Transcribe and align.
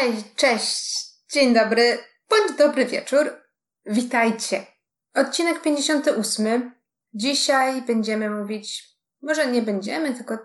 Hej, 0.00 0.24
cześć, 0.36 0.94
dzień 1.32 1.54
dobry, 1.54 1.98
bądź 2.28 2.58
dobry 2.58 2.86
wieczór. 2.86 3.30
Witajcie. 3.86 4.66
Odcinek 5.14 5.62
58. 5.62 6.74
Dzisiaj 7.14 7.82
będziemy 7.82 8.30
mówić, 8.30 8.84
może 9.22 9.46
nie 9.46 9.62
będziemy, 9.62 10.14
tylko 10.14 10.38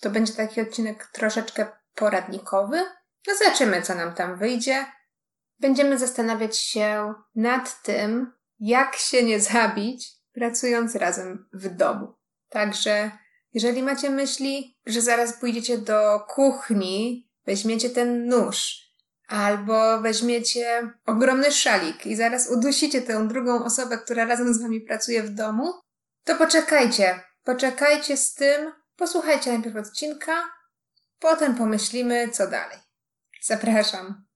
to 0.00 0.10
będzie 0.10 0.32
taki 0.32 0.60
odcinek 0.60 1.10
troszeczkę 1.12 1.66
poradnikowy. 1.94 2.84
No 3.26 3.34
zobaczymy, 3.38 3.82
co 3.82 3.94
nam 3.94 4.14
tam 4.14 4.38
wyjdzie. 4.38 4.86
Będziemy 5.58 5.98
zastanawiać 5.98 6.58
się 6.58 7.14
nad 7.34 7.82
tym, 7.82 8.32
jak 8.58 8.96
się 8.96 9.22
nie 9.22 9.40
zabić, 9.40 10.08
pracując 10.32 10.94
razem 10.94 11.48
w 11.52 11.68
domu. 11.68 12.14
Także, 12.48 13.10
jeżeli 13.52 13.82
macie 13.82 14.10
myśli, 14.10 14.78
że 14.86 15.00
zaraz 15.00 15.32
pójdziecie 15.40 15.78
do 15.78 16.20
kuchni, 16.20 17.30
weźmiecie 17.46 17.90
ten 17.90 18.26
nóż, 18.26 18.87
albo 19.28 20.00
weźmiecie 20.00 20.92
ogromny 21.06 21.52
szalik 21.52 22.06
i 22.06 22.16
zaraz 22.16 22.50
udusicie 22.50 23.02
tę 23.02 23.28
drugą 23.28 23.64
osobę, 23.64 23.98
która 23.98 24.24
razem 24.24 24.54
z 24.54 24.62
wami 24.62 24.80
pracuje 24.80 25.22
w 25.22 25.30
domu, 25.30 25.72
to 26.24 26.34
poczekajcie. 26.36 27.20
Poczekajcie 27.44 28.16
z 28.16 28.34
tym, 28.34 28.72
posłuchajcie 28.96 29.52
najpierw 29.52 29.76
odcinka, 29.76 30.52
potem 31.18 31.54
pomyślimy, 31.54 32.28
co 32.28 32.46
dalej. 32.46 32.78
Zapraszam. 33.42 34.27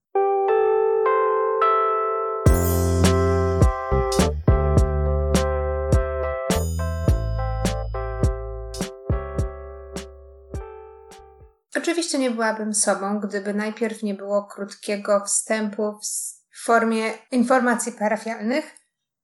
Oczywiście 11.77 12.19
nie 12.19 12.31
byłabym 12.31 12.73
sobą, 12.73 13.19
gdyby 13.19 13.53
najpierw 13.53 14.03
nie 14.03 14.13
było 14.13 14.43
krótkiego 14.43 15.25
wstępu 15.25 15.99
w 16.51 16.63
formie 16.63 17.13
informacji 17.31 17.91
parafialnych. 17.91 18.75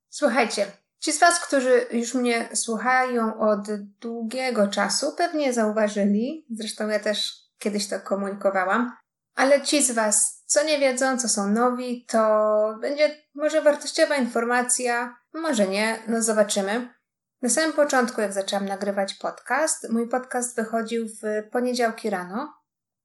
Słuchajcie, 0.10 0.66
ci 1.00 1.14
z 1.14 1.20
Was, 1.20 1.40
którzy 1.40 1.86
już 1.92 2.14
mnie 2.14 2.50
słuchają 2.54 3.40
od 3.40 3.60
długiego 4.02 4.68
czasu, 4.68 5.16
pewnie 5.18 5.54
zauważyli, 5.54 6.46
zresztą 6.50 6.88
ja 6.88 7.00
też 7.00 7.34
kiedyś 7.60 7.88
to 7.88 8.00
komunikowałam, 8.00 8.98
ale 9.36 9.62
ci 9.62 9.84
z 9.84 9.92
Was, 9.92 10.44
co 10.45 10.64
nie 10.64 10.80
wiedzą, 10.80 11.18
co 11.18 11.30
są 11.30 11.50
nowi, 11.50 12.06
to 12.06 12.78
będzie 12.82 13.18
może 13.36 13.62
wartościowa 13.62 14.16
informacja, 14.16 15.18
może 15.34 15.68
nie, 15.68 16.00
no 16.08 16.22
zobaczymy. 16.22 16.98
Na 17.42 17.50
samym 17.50 17.73
początku, 17.73 18.22
jak 18.22 18.34
zaczęłam 18.34 18.66
nagrywać 18.66 19.14
podcast, 19.14 19.90
mój 19.90 20.09
podcast 20.09 20.56
wychodził 20.56 21.08
w 21.08 21.50
poniedziałki 21.52 22.09
rano. 22.09 22.54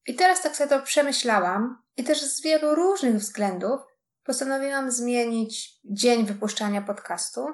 I 0.06 0.14
teraz 0.14 0.42
tak 0.42 0.56
sobie 0.56 0.70
to 0.70 0.82
przemyślałam 0.82 1.82
i 1.96 2.04
też 2.04 2.22
z 2.22 2.42
wielu 2.42 2.74
różnych 2.74 3.16
względów 3.16 3.80
postanowiłam 4.24 4.90
zmienić 4.90 5.80
dzień 5.84 6.26
wypuszczania 6.26 6.82
podcastu. 6.82 7.46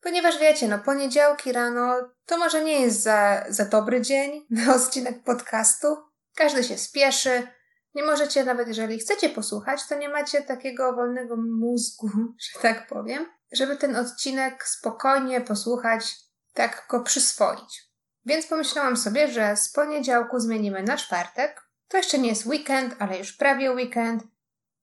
Ponieważ 0.00 0.38
wiecie, 0.38 0.68
no 0.68 0.78
poniedziałki 0.78 1.52
rano 1.52 2.10
to 2.26 2.38
może 2.38 2.64
nie 2.64 2.80
jest 2.80 3.02
za, 3.02 3.44
za 3.48 3.64
dobry 3.64 4.00
dzień 4.00 4.46
na 4.50 4.74
odcinek 4.76 5.22
podcastu. 5.22 5.96
Każdy 6.36 6.64
się 6.64 6.78
spieszy. 6.78 7.46
Nie 7.94 8.02
możecie, 8.02 8.44
nawet 8.44 8.68
jeżeli 8.68 8.98
chcecie 8.98 9.28
posłuchać, 9.28 9.80
to 9.88 9.98
nie 9.98 10.08
macie 10.08 10.42
takiego 10.42 10.92
wolnego 10.92 11.36
mózgu, 11.36 12.10
że 12.44 12.60
tak 12.62 12.86
powiem 12.88 13.39
żeby 13.52 13.76
ten 13.76 13.96
odcinek 13.96 14.68
spokojnie 14.68 15.40
posłuchać, 15.40 16.16
tak 16.54 16.86
go 16.90 17.00
przyswoić. 17.00 17.90
Więc 18.24 18.46
pomyślałam 18.46 18.96
sobie, 18.96 19.28
że 19.28 19.56
z 19.56 19.72
poniedziałku 19.72 20.40
zmienimy 20.40 20.82
na 20.82 20.96
czwartek. 20.96 21.62
To 21.88 21.96
jeszcze 21.96 22.18
nie 22.18 22.28
jest 22.28 22.46
weekend, 22.46 22.96
ale 22.98 23.18
już 23.18 23.32
prawie 23.32 23.72
weekend. 23.72 24.22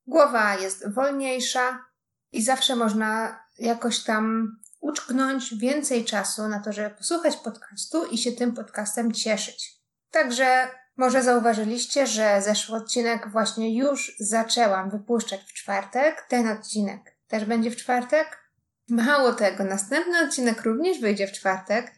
Głowa 0.06 0.54
jest 0.54 0.94
wolniejsza 0.94 1.84
i 2.32 2.42
zawsze 2.42 2.76
można 2.76 3.42
jakoś 3.58 4.04
tam 4.04 4.56
uczknąć 4.80 5.54
więcej 5.54 6.04
czasu 6.04 6.48
na 6.48 6.60
to, 6.60 6.72
żeby 6.72 6.90
posłuchać 6.90 7.36
podcastu 7.36 8.04
i 8.04 8.18
się 8.18 8.32
tym 8.32 8.54
podcastem 8.54 9.12
cieszyć. 9.12 9.78
Także 10.10 10.68
może 10.96 11.22
zauważyliście, 11.22 12.06
że 12.06 12.42
zeszły 12.42 12.76
odcinek 12.76 13.28
właśnie 13.28 13.76
już 13.76 14.16
zaczęłam 14.20 14.90
wypuszczać 14.90 15.40
w 15.40 15.52
czwartek. 15.52 16.26
Ten 16.28 16.48
odcinek 16.48 17.16
też 17.28 17.44
będzie 17.44 17.70
w 17.70 17.76
czwartek. 17.76 18.47
Mało 18.88 19.32
tego, 19.32 19.64
następny 19.64 20.20
odcinek 20.20 20.62
również 20.62 21.00
wyjdzie 21.00 21.26
w 21.26 21.32
czwartek. 21.32 21.92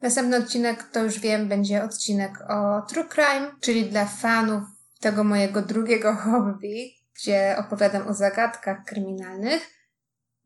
Następny 0.00 0.36
odcinek, 0.36 0.82
to 0.82 1.02
już 1.02 1.18
wiem, 1.18 1.48
będzie 1.48 1.84
odcinek 1.84 2.38
o 2.48 2.82
True 2.88 3.08
Crime, 3.08 3.52
czyli 3.60 3.90
dla 3.90 4.06
fanów 4.06 4.62
tego 5.00 5.24
mojego 5.24 5.62
drugiego 5.62 6.16
hobby, 6.24 6.94
gdzie 7.14 7.56
opowiadam 7.58 8.08
o 8.08 8.14
zagadkach 8.14 8.84
kryminalnych. 8.84 9.62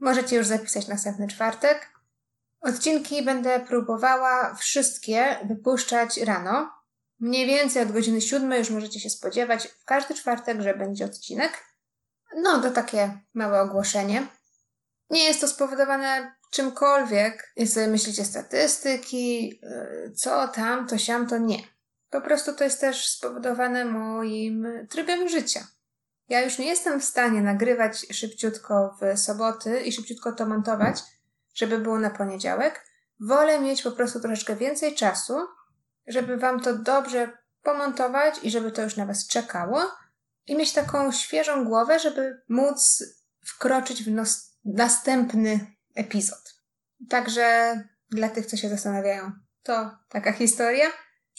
Możecie 0.00 0.36
już 0.36 0.46
zapisać 0.46 0.88
następny 0.88 1.28
czwartek. 1.28 1.90
Odcinki 2.60 3.22
będę 3.22 3.60
próbowała 3.60 4.54
wszystkie 4.54 5.38
wypuszczać 5.44 6.16
rano. 6.18 6.70
Mniej 7.20 7.46
więcej 7.46 7.82
od 7.82 7.92
godziny 7.92 8.20
siódmej 8.20 8.58
już 8.58 8.70
możecie 8.70 9.00
się 9.00 9.10
spodziewać 9.10 9.66
w 9.66 9.84
każdy 9.84 10.14
czwartek, 10.14 10.60
że 10.60 10.74
będzie 10.74 11.04
odcinek. 11.04 11.52
No, 12.36 12.62
to 12.62 12.70
takie 12.70 13.18
małe 13.34 13.60
ogłoszenie. 13.60 14.26
Nie 15.10 15.24
jest 15.24 15.40
to 15.40 15.48
spowodowane 15.48 16.34
czymkolwiek. 16.50 17.52
Sobie 17.66 17.86
myślicie 17.86 18.24
statystyki, 18.24 19.60
y, 20.06 20.12
co 20.12 20.48
tam, 20.48 20.86
to 20.86 20.98
siam, 20.98 21.26
to 21.26 21.38
nie. 21.38 21.58
Po 22.10 22.20
prostu 22.20 22.52
to 22.52 22.64
jest 22.64 22.80
też 22.80 23.08
spowodowane 23.08 23.84
moim 23.84 24.86
trybem 24.90 25.28
życia. 25.28 25.66
Ja 26.28 26.40
już 26.40 26.58
nie 26.58 26.66
jestem 26.66 27.00
w 27.00 27.04
stanie 27.04 27.42
nagrywać 27.42 28.06
szybciutko 28.12 28.96
w 29.00 29.18
soboty 29.18 29.80
i 29.80 29.92
szybciutko 29.92 30.32
to 30.32 30.46
montować, 30.46 31.02
żeby 31.54 31.78
było 31.78 31.98
na 31.98 32.10
poniedziałek. 32.10 32.84
Wolę 33.20 33.60
mieć 33.60 33.82
po 33.82 33.92
prostu 33.92 34.20
troszeczkę 34.20 34.56
więcej 34.56 34.94
czasu, 34.94 35.34
żeby 36.06 36.36
wam 36.36 36.60
to 36.60 36.78
dobrze 36.78 37.38
pomontować 37.62 38.34
i 38.42 38.50
żeby 38.50 38.72
to 38.72 38.82
już 38.82 38.96
na 38.96 39.06
was 39.06 39.26
czekało 39.26 39.82
i 40.46 40.56
mieć 40.56 40.72
taką 40.72 41.12
świeżą 41.12 41.64
głowę, 41.64 41.98
żeby 41.98 42.42
móc 42.48 43.04
wkroczyć 43.46 44.04
w 44.04 44.10
nos 44.10 44.53
następny 44.64 45.66
epizod. 45.94 46.54
Także 47.08 47.78
dla 48.10 48.28
tych, 48.28 48.46
co 48.46 48.56
się 48.56 48.68
zastanawiają, 48.68 49.32
to 49.62 49.90
taka 50.08 50.32
historia. 50.32 50.86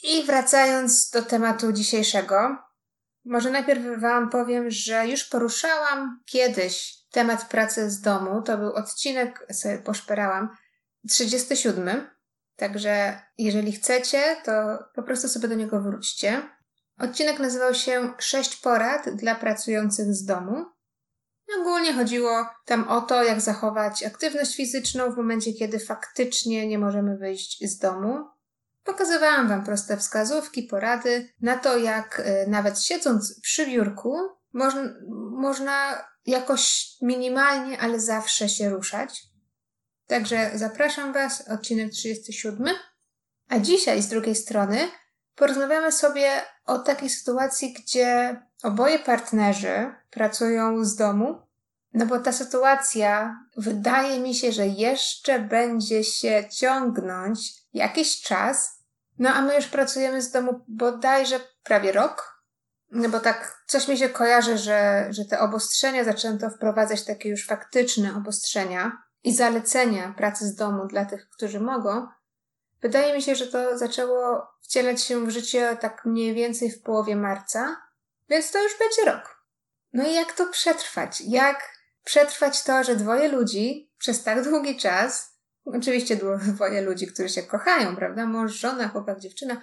I 0.02 0.24
wracając 0.24 1.10
do 1.10 1.22
tematu 1.22 1.72
dzisiejszego, 1.72 2.56
może 3.24 3.50
najpierw 3.50 4.00
Wam 4.00 4.30
powiem, 4.30 4.70
że 4.70 5.08
już 5.08 5.24
poruszałam 5.24 6.20
kiedyś 6.26 6.96
temat 7.10 7.48
pracy 7.48 7.90
z 7.90 8.00
domu. 8.00 8.42
To 8.42 8.58
był 8.58 8.72
odcinek, 8.72 9.46
sobie 9.52 9.78
poszperałam, 9.78 10.48
37. 11.08 12.10
Także 12.56 13.20
jeżeli 13.38 13.72
chcecie, 13.72 14.36
to 14.44 14.52
po 14.94 15.02
prostu 15.02 15.28
sobie 15.28 15.48
do 15.48 15.54
niego 15.54 15.80
wróćcie. 15.80 16.42
Odcinek 16.98 17.38
nazywał 17.38 17.74
się 17.74 18.12
Sześć 18.18 18.56
porad 18.56 19.10
dla 19.10 19.34
pracujących 19.34 20.14
z 20.14 20.24
domu. 20.24 20.64
Ogólnie 21.60 21.92
chodziło 21.92 22.46
tam 22.64 22.88
o 22.88 23.00
to, 23.00 23.24
jak 23.24 23.40
zachować 23.40 24.04
aktywność 24.04 24.56
fizyczną 24.56 25.10
w 25.10 25.16
momencie, 25.16 25.52
kiedy 25.52 25.78
faktycznie 25.78 26.66
nie 26.66 26.78
możemy 26.78 27.16
wyjść 27.16 27.70
z 27.70 27.78
domu. 27.78 28.24
Pokazywałam 28.84 29.48
Wam 29.48 29.64
proste 29.64 29.96
wskazówki, 29.96 30.62
porady 30.62 31.28
na 31.40 31.56
to, 31.56 31.78
jak 31.78 32.20
y, 32.20 32.50
nawet 32.50 32.82
siedząc 32.82 33.40
przy 33.40 33.66
biurku, 33.66 34.18
można, 34.52 34.82
można 35.30 36.04
jakoś 36.26 36.88
minimalnie, 37.02 37.80
ale 37.80 38.00
zawsze 38.00 38.48
się 38.48 38.70
ruszać. 38.70 39.22
Także 40.06 40.50
zapraszam 40.54 41.12
Was, 41.12 41.48
odcinek 41.48 41.92
37. 41.92 42.66
A 43.48 43.58
dzisiaj 43.58 44.02
z 44.02 44.08
drugiej 44.08 44.34
strony 44.34 44.88
porozmawiamy 45.34 45.92
sobie 45.92 46.30
o 46.64 46.78
takiej 46.78 47.10
sytuacji, 47.10 47.72
gdzie 47.72 48.42
oboje 48.62 48.98
partnerzy 48.98 49.94
pracują 50.10 50.84
z 50.84 50.96
domu, 50.96 51.46
no 51.94 52.06
bo 52.06 52.20
ta 52.20 52.32
sytuacja 52.32 53.40
wydaje 53.56 54.20
mi 54.20 54.34
się, 54.34 54.52
że 54.52 54.66
jeszcze 54.66 55.38
będzie 55.38 56.04
się 56.04 56.44
ciągnąć 56.50 57.52
jakiś 57.72 58.22
czas, 58.22 58.82
no 59.18 59.30
a 59.30 59.42
my 59.42 59.56
już 59.56 59.66
pracujemy 59.66 60.22
z 60.22 60.30
domu 60.30 60.64
bodajże 60.68 61.40
prawie 61.62 61.92
rok. 61.92 62.42
No 62.90 63.08
bo 63.08 63.20
tak 63.20 63.62
coś 63.66 63.88
mi 63.88 63.98
się 63.98 64.08
kojarzy, 64.08 64.58
że, 64.58 65.06
że 65.10 65.24
te 65.24 65.40
obostrzenia 65.40 66.04
zaczęto 66.04 66.50
wprowadzać 66.50 67.04
takie 67.04 67.28
już 67.28 67.46
faktyczne 67.46 68.16
obostrzenia 68.16 69.02
i 69.24 69.34
zalecenia 69.34 70.14
pracy 70.16 70.46
z 70.46 70.54
domu 70.54 70.86
dla 70.86 71.04
tych, 71.04 71.28
którzy 71.28 71.60
mogą. 71.60 72.06
Wydaje 72.82 73.14
mi 73.14 73.22
się, 73.22 73.34
że 73.34 73.46
to 73.46 73.78
zaczęło 73.78 74.46
wcielać 74.62 75.02
się 75.02 75.26
w 75.26 75.30
życie 75.30 75.76
tak 75.80 76.04
mniej 76.04 76.34
więcej 76.34 76.70
w 76.70 76.82
połowie 76.82 77.16
marca, 77.16 77.76
więc 78.28 78.50
to 78.50 78.62
już 78.62 78.78
będzie 78.78 79.04
rok. 79.04 79.42
No 79.92 80.06
i 80.08 80.14
jak 80.14 80.32
to 80.32 80.46
przetrwać? 80.46 81.20
Jak 81.20 81.72
przetrwać 82.04 82.62
to, 82.62 82.84
że 82.84 82.96
dwoje 82.96 83.28
ludzi 83.28 83.92
przez 83.98 84.22
tak 84.22 84.44
długi 84.44 84.76
czas, 84.76 85.36
oczywiście 85.64 86.16
dwoje 86.42 86.82
ludzi, 86.82 87.06
którzy 87.06 87.28
się 87.28 87.42
kochają, 87.42 87.96
prawda? 87.96 88.26
Mąż, 88.26 88.52
żona, 88.52 88.88
chłopak, 88.88 89.20
dziewczyna, 89.20 89.62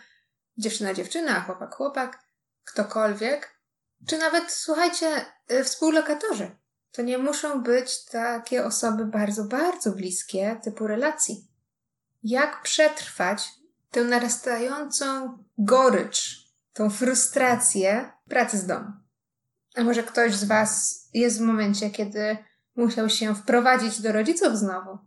dziewczyna, 0.57 0.93
dziewczyna, 0.93 1.41
chłopak, 1.41 1.75
chłopak, 1.75 2.19
ktokolwiek, 2.63 3.53
Czy 4.07 4.17
nawet, 4.17 4.51
słuchajcie, 4.51 5.25
y, 5.51 5.63
współlokatorzy. 5.63 6.51
To 6.91 7.01
nie 7.01 7.17
muszą 7.17 7.63
być 7.63 8.05
takie 8.05 8.65
osoby 8.65 9.05
bardzo, 9.05 9.43
bardzo 9.43 9.91
bliskie 9.91 10.59
typu 10.63 10.87
relacji. 10.87 11.47
Jak 12.23 12.61
przetrwać 12.61 13.49
tę 13.91 14.03
narastającą 14.03 15.37
gorycz, 15.57 16.42
tą 16.73 16.89
frustrację 16.89 18.11
pracy 18.29 18.57
z 18.57 18.65
domu? 18.65 18.91
A 19.75 19.83
może 19.83 20.03
ktoś 20.03 20.35
z 20.35 20.43
Was 20.43 21.03
jest 21.13 21.37
w 21.37 21.41
momencie, 21.41 21.89
kiedy 21.89 22.37
musiał 22.75 23.09
się 23.09 23.35
wprowadzić 23.35 24.01
do 24.01 24.11
rodziców 24.11 24.57
znowu? 24.57 24.97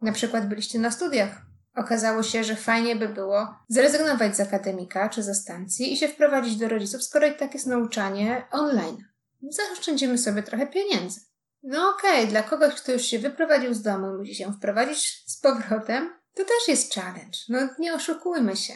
Na 0.00 0.12
przykład 0.12 0.48
byliście 0.48 0.78
na 0.78 0.90
studiach. 0.90 1.42
Okazało 1.76 2.22
się, 2.22 2.44
że 2.44 2.56
fajnie 2.56 2.96
by 2.96 3.08
było 3.08 3.54
zrezygnować 3.68 4.36
z 4.36 4.40
akademika 4.40 5.08
czy 5.08 5.22
ze 5.22 5.34
stacji 5.34 5.92
i 5.92 5.96
się 5.96 6.08
wprowadzić 6.08 6.56
do 6.56 6.68
rodziców, 6.68 7.02
skoro 7.02 7.26
i 7.26 7.34
tak 7.34 7.54
jest 7.54 7.66
nauczanie 7.66 8.46
online. 8.50 9.04
Zaoszczędzimy 9.50 10.18
sobie 10.18 10.42
trochę 10.42 10.66
pieniędzy. 10.66 11.20
No 11.62 11.88
okej, 11.88 12.18
okay, 12.18 12.26
dla 12.26 12.42
kogoś, 12.42 12.74
kto 12.74 12.92
już 12.92 13.02
się 13.02 13.18
wyprowadził 13.18 13.74
z 13.74 13.82
domu 13.82 14.14
i 14.14 14.18
musi 14.18 14.34
się 14.34 14.52
wprowadzić 14.52 15.24
z 15.26 15.40
powrotem, 15.40 16.10
to 16.34 16.44
też 16.44 16.68
jest 16.68 16.94
challenge. 16.94 17.38
No 17.48 17.58
nie 17.78 17.94
oszukujmy 17.94 18.56
się. 18.56 18.72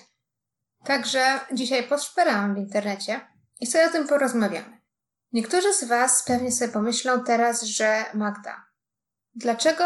Także 0.86 1.40
dzisiaj 1.52 1.82
poszperałam 1.82 2.54
w 2.54 2.58
internecie 2.58 3.20
i 3.60 3.66
sobie 3.66 3.86
o 3.86 3.90
tym 3.90 4.08
porozmawiamy. 4.08 4.80
Niektórzy 5.32 5.72
z 5.72 5.84
Was 5.84 6.24
pewnie 6.24 6.52
sobie 6.52 6.72
pomyślą 6.72 7.24
teraz, 7.24 7.62
że 7.62 8.04
Magda, 8.14 8.66
dlaczego 9.34 9.84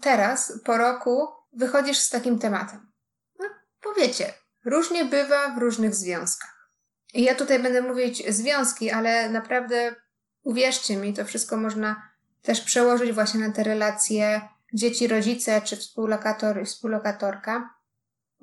teraz, 0.00 0.52
po 0.64 0.76
roku, 0.76 1.28
wychodzisz 1.52 1.98
z 1.98 2.10
takim 2.10 2.38
tematem? 2.38 2.92
No, 3.38 3.46
powiecie, 3.80 4.34
różnie 4.64 5.04
bywa 5.04 5.48
w 5.48 5.58
różnych 5.58 5.94
związkach. 5.94 6.70
I 7.14 7.22
ja 7.22 7.34
tutaj 7.34 7.58
będę 7.58 7.82
mówić 7.82 8.34
związki, 8.34 8.90
ale 8.90 9.30
naprawdę 9.30 9.94
uwierzcie 10.42 10.96
mi, 10.96 11.14
to 11.14 11.24
wszystko 11.24 11.56
można 11.56 12.02
też 12.42 12.60
przełożyć 12.60 13.12
właśnie 13.12 13.40
na 13.40 13.52
te 13.52 13.62
relacje 13.62 14.40
dzieci-rodzice 14.72 15.60
czy 15.60 15.76
współlokator 15.76 16.62
i 16.62 16.64
współlokatorka, 16.64 17.75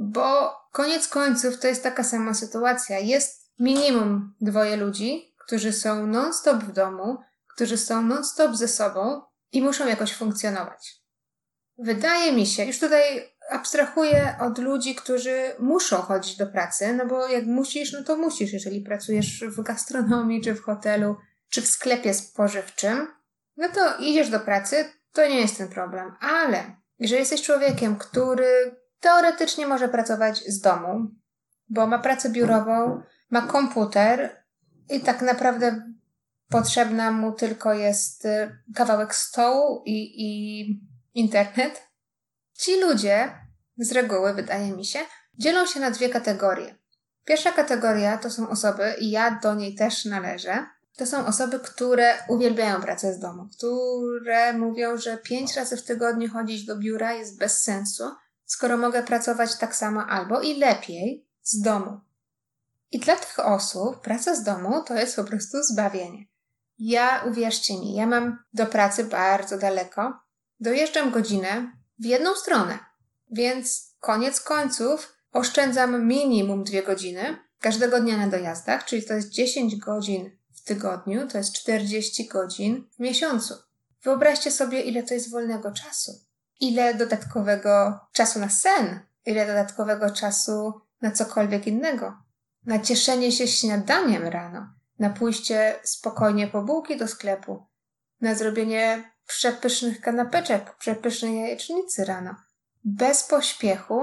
bo 0.04 0.56
koniec 0.72 1.08
końców 1.08 1.60
to 1.60 1.68
jest 1.68 1.84
taka 1.84 2.04
sama 2.04 2.34
sytuacja. 2.34 3.00
Jest 3.00 3.52
minimum 3.60 4.34
dwoje 4.42 4.78
ludzi, 4.78 5.36
którzy 5.46 5.74
są 5.74 6.08
non-stop 6.08 6.58
w 6.58 6.72
domu, 6.72 7.18
którzy 7.48 7.78
są 7.78 8.02
non-stop 8.02 8.56
ze 8.56 8.68
sobą 8.68 9.22
i 9.52 9.62
muszą 9.62 9.88
jakoś 9.88 10.14
funkcjonować. 10.14 11.04
Wydaje 11.78 12.32
mi 12.32 12.48
się, 12.48 12.66
już 12.66 12.80
tutaj 12.80 13.34
abstrahuję 13.50 14.36
od 14.42 14.58
ludzi, 14.58 14.96
którzy 14.96 15.56
muszą 15.60 15.98
chodzić 15.98 16.38
do 16.38 16.48
pracy, 16.48 16.94
no 16.94 17.06
bo 17.06 17.28
jak 17.28 17.46
musisz, 17.46 17.94
no 17.94 18.04
to 18.04 18.18
musisz, 18.18 18.54
jeżeli 18.54 18.82
pracujesz 18.82 19.44
w 19.44 19.64
gastronomii, 19.64 20.42
czy 20.42 20.54
w 20.54 20.62
hotelu, 20.62 21.16
czy 21.50 21.62
w 21.62 21.68
sklepie 21.68 22.14
spożywczym, 22.14 23.08
no 23.58 23.70
to 23.70 23.98
idziesz 23.98 24.30
do 24.30 24.40
pracy, 24.40 24.86
to 25.12 25.28
nie 25.28 25.42
jest 25.42 25.58
ten 25.58 25.68
problem. 25.68 26.16
Ale 26.20 26.64
jeżeli 27.00 27.20
jesteś 27.20 27.42
człowiekiem, 27.42 27.96
który 27.96 28.76
teoretycznie 29.04 29.68
może 29.68 29.90
pracować 29.90 30.44
z 30.48 30.60
domu, 30.60 31.08
bo 31.70 31.88
ma 31.88 32.00
pracę 32.00 32.30
biurową, 32.30 33.02
ma 33.30 33.42
komputer 33.42 34.44
i 34.90 35.00
tak 35.00 35.22
naprawdę 35.22 35.94
potrzebna 36.50 37.12
mu 37.12 37.32
tylko 37.32 37.74
jest 37.74 38.26
y, 38.26 38.58
kawałek 38.76 39.16
stołu 39.16 39.84
i, 39.86 40.14
i 40.26 40.68
internet, 41.14 41.88
ci 42.54 42.82
ludzie 42.82 43.32
z 43.78 43.92
reguły, 43.92 44.34
wydaje 44.34 44.72
mi 44.72 44.86
się, 44.86 45.00
dzielą 45.34 45.66
się 45.66 45.80
na 45.80 45.92
dwie 45.92 46.10
kategorie. 46.10 46.76
Pierwsza 47.26 47.52
kategoria 47.52 48.18
to 48.18 48.30
są 48.30 48.50
osoby, 48.50 48.96
i 49.00 49.12
ja 49.12 49.40
do 49.44 49.54
niej 49.54 49.76
też 49.76 50.06
należę, 50.06 50.66
to 50.98 51.06
są 51.06 51.26
osoby, 51.26 51.60
które 51.60 52.14
uwielbiają 52.28 52.82
pracę 52.82 53.14
z 53.14 53.20
domu, 53.20 53.48
które 53.58 54.54
mówią, 54.54 54.98
że 54.98 55.18
pięć 55.18 55.56
razy 55.56 55.78
w 55.78 55.84
tygodniu 55.84 56.30
chodzić 56.30 56.66
do 56.66 56.78
biura 56.78 57.14
jest 57.14 57.40
bez 57.40 57.64
sensu, 57.64 58.04
skoro 58.54 58.78
mogę 58.78 59.04
pracować 59.04 59.58
tak 59.58 59.76
samo 59.76 60.06
albo 60.06 60.42
i 60.42 60.60
lepiej 60.60 61.28
z 61.42 61.62
domu. 61.62 62.00
I 62.92 63.00
dla 63.00 63.16
tych 63.16 63.40
osób 63.40 64.02
praca 64.02 64.36
z 64.36 64.44
domu 64.44 64.84
to 64.88 64.94
jest 64.96 65.16
po 65.16 65.24
prostu 65.24 65.64
zbawienie. 65.64 66.26
Ja, 66.80 67.24
uwierzcie 67.30 67.74
mi, 67.80 67.96
ja 67.96 68.08
mam 68.08 68.44
do 68.54 68.66
pracy 68.66 69.04
bardzo 69.04 69.58
daleko. 69.58 70.20
Dojeżdżam 70.60 71.12
godzinę 71.12 71.72
w 72.00 72.06
jedną 72.06 72.36
stronę, 72.36 72.80
więc 73.32 73.96
koniec 74.00 74.42
końców 74.42 75.14
oszczędzam 75.32 76.08
minimum 76.08 76.64
dwie 76.64 76.84
godziny 76.84 77.38
każdego 77.60 78.02
dnia 78.02 78.18
na 78.18 78.28
dojazdach, 78.28 78.86
czyli 78.86 79.04
to 79.04 79.14
jest 79.14 79.30
10 79.30 79.76
godzin 79.76 80.38
w 80.54 80.64
tygodniu, 80.64 81.28
to 81.28 81.38
jest 81.38 81.54
40 81.54 82.28
godzin 82.28 82.88
w 82.96 83.00
miesiącu. 83.00 83.54
Wyobraźcie 84.04 84.52
sobie, 84.52 84.82
ile 84.82 85.04
to 85.04 85.14
jest 85.14 85.32
wolnego 85.32 85.72
czasu. 85.72 86.32
Ile 86.60 86.94
dodatkowego 86.94 88.00
czasu 88.12 88.40
na 88.40 88.50
sen, 88.50 89.00
ile 89.26 89.48
dodatkowego 89.48 90.12
czasu 90.12 90.82
na 91.02 91.12
cokolwiek 91.12 91.68
innego. 91.68 92.18
Na 92.66 92.80
cieszenie 92.80 93.32
się 93.32 93.48
śniadaniem 93.48 94.28
rano, 94.28 94.68
na 95.00 95.10
pójście 95.10 95.80
spokojnie 95.84 96.48
po 96.48 96.62
bułki 96.62 96.98
do 96.98 97.08
sklepu, 97.08 97.66
na 98.22 98.36
zrobienie 98.36 99.14
przepysznych 99.28 100.02
kanapeczek, 100.02 100.76
przepysznej 100.76 101.40
jajecznicy 101.40 102.06
rano. 102.06 102.36
Bez 102.84 103.24
pośpiechu, 103.24 104.02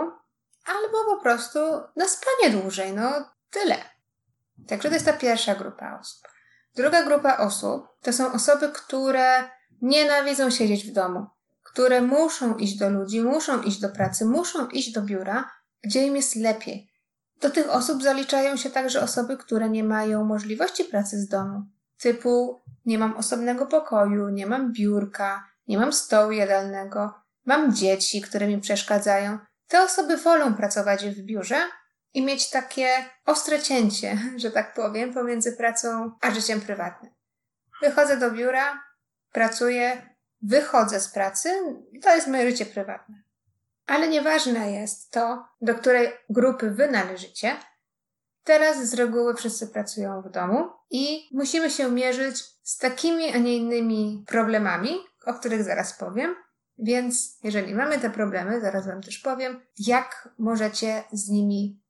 albo 0.65 1.05
po 1.05 1.23
prostu 1.23 1.59
na 1.97 2.09
spanie 2.09 2.51
dłużej, 2.51 2.93
no 2.93 3.31
tyle. 3.51 3.77
Także 4.69 4.89
to 4.89 4.95
jest 4.95 5.07
ta 5.07 5.13
pierwsza 5.13 5.55
grupa 5.55 5.99
osób. 6.01 6.29
Druga 6.75 7.03
grupa 7.03 7.37
osób 7.37 7.87
to 8.03 8.13
są 8.13 8.33
osoby, 8.33 8.69
które 8.69 9.51
nienawidzą 9.83 10.51
siedzieć 10.51 10.91
w 10.91 10.93
domu, 10.93 11.27
które 11.73 12.03
muszą 12.03 12.57
iść 12.57 12.79
do 12.79 12.91
ludzi, 12.91 13.23
muszą 13.23 13.63
iść 13.63 13.81
do 13.81 13.89
pracy, 13.89 14.25
muszą 14.25 14.69
iść 14.69 14.93
do 14.93 15.03
biura, 15.03 15.51
gdzie 15.85 16.07
im 16.07 16.17
jest 16.17 16.37
lepiej. 16.37 16.91
Do 17.41 17.51
tych 17.51 17.71
osób 17.71 18.03
zaliczają 18.03 18.57
się 18.57 18.71
także 18.71 19.01
osoby, 19.03 19.37
które 19.37 19.71
nie 19.71 19.85
mają 19.85 20.25
możliwości 20.25 20.85
pracy 20.85 21.19
z 21.19 21.29
domu, 21.29 21.63
typu 22.01 22.63
nie 22.87 22.99
mam 22.99 23.17
osobnego 23.17 23.67
pokoju, 23.67 24.29
nie 24.29 24.47
mam 24.47 24.73
biurka, 24.73 25.45
nie 25.69 25.79
mam 25.79 25.93
stołu 25.93 26.33
jadalnego, 26.33 27.15
mam 27.47 27.75
dzieci, 27.75 28.21
które 28.21 28.47
mi 28.47 28.61
przeszkadzają. 28.61 29.39
Te 29.69 29.83
osoby 29.83 30.17
wolą 30.17 30.55
pracować 30.55 31.07
w 31.07 31.23
biurze, 31.23 31.57
i 32.15 32.23
mieć 32.23 32.51
takie 32.51 32.89
ostre 33.27 33.63
cięcie, 33.63 34.19
że 34.37 34.51
tak 34.51 34.75
powiem, 34.75 35.15
pomiędzy 35.15 35.53
pracą 35.53 36.13
a 36.21 36.31
życiem 36.31 36.61
prywatnym. 36.61 37.13
Wychodzę 37.83 38.17
do 38.17 38.31
biura, 38.31 38.83
pracuję, 39.33 40.10
wychodzę 40.43 41.01
z 41.01 41.09
pracy, 41.09 41.49
to 42.03 42.15
jest 42.15 42.29
moje 42.29 42.51
życie 42.51 42.67
prywatne. 42.67 43.23
Ale 43.87 44.09
nieważne 44.09 44.73
jest 44.73 45.11
to, 45.11 45.45
do 45.61 45.75
której 45.75 46.09
grupy 46.29 46.71
wy 46.71 46.91
należycie. 46.91 47.57
Teraz 48.45 48.85
z 48.85 48.95
reguły 48.95 49.35
wszyscy 49.35 49.67
pracują 49.67 50.23
w 50.23 50.31
domu 50.31 50.71
i 50.91 51.29
musimy 51.33 51.71
się 51.71 51.91
mierzyć 51.91 52.45
z 52.63 52.79
takimi, 52.79 53.35
a 53.35 53.39
nie 53.39 53.57
innymi 53.57 54.25
problemami, 54.27 54.91
o 55.27 55.35
których 55.35 55.65
zaraz 55.65 55.93
powiem. 55.93 56.37
Więc 56.79 57.39
jeżeli 57.45 57.75
mamy 57.75 57.99
te 57.99 58.11
problemy, 58.11 58.61
zaraz 58.61 58.87
Wam 58.87 59.03
też 59.03 59.19
powiem, 59.19 59.61
jak 59.79 60.29
możecie 60.39 61.05
z 61.13 61.29
nimi 61.29 61.83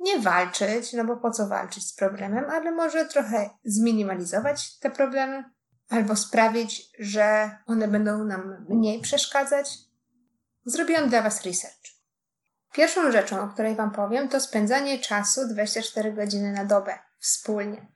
nie 0.00 0.18
walczyć, 0.18 0.92
no 0.92 1.04
bo 1.04 1.16
po 1.16 1.30
co 1.30 1.48
walczyć 1.48 1.86
z 1.86 1.96
problemem, 1.96 2.44
ale 2.50 2.72
może 2.72 3.06
trochę 3.06 3.50
zminimalizować 3.64 4.78
te 4.78 4.90
problemy, 4.90 5.44
albo 5.88 6.16
sprawić, 6.16 6.90
że 6.98 7.56
one 7.66 7.88
będą 7.88 8.24
nam 8.24 8.66
mniej 8.68 9.00
przeszkadzać. 9.00 9.78
Zrobiłam 10.64 11.08
dla 11.08 11.22
Was 11.22 11.44
research. 11.44 11.98
Pierwszą 12.72 13.12
rzeczą, 13.12 13.42
o 13.42 13.48
której 13.48 13.74
Wam 13.74 13.90
powiem, 13.90 14.28
to 14.28 14.40
spędzanie 14.40 14.98
czasu 14.98 15.48
24 15.48 16.12
godziny 16.12 16.52
na 16.52 16.64
dobę 16.64 16.98
wspólnie. 17.18 17.86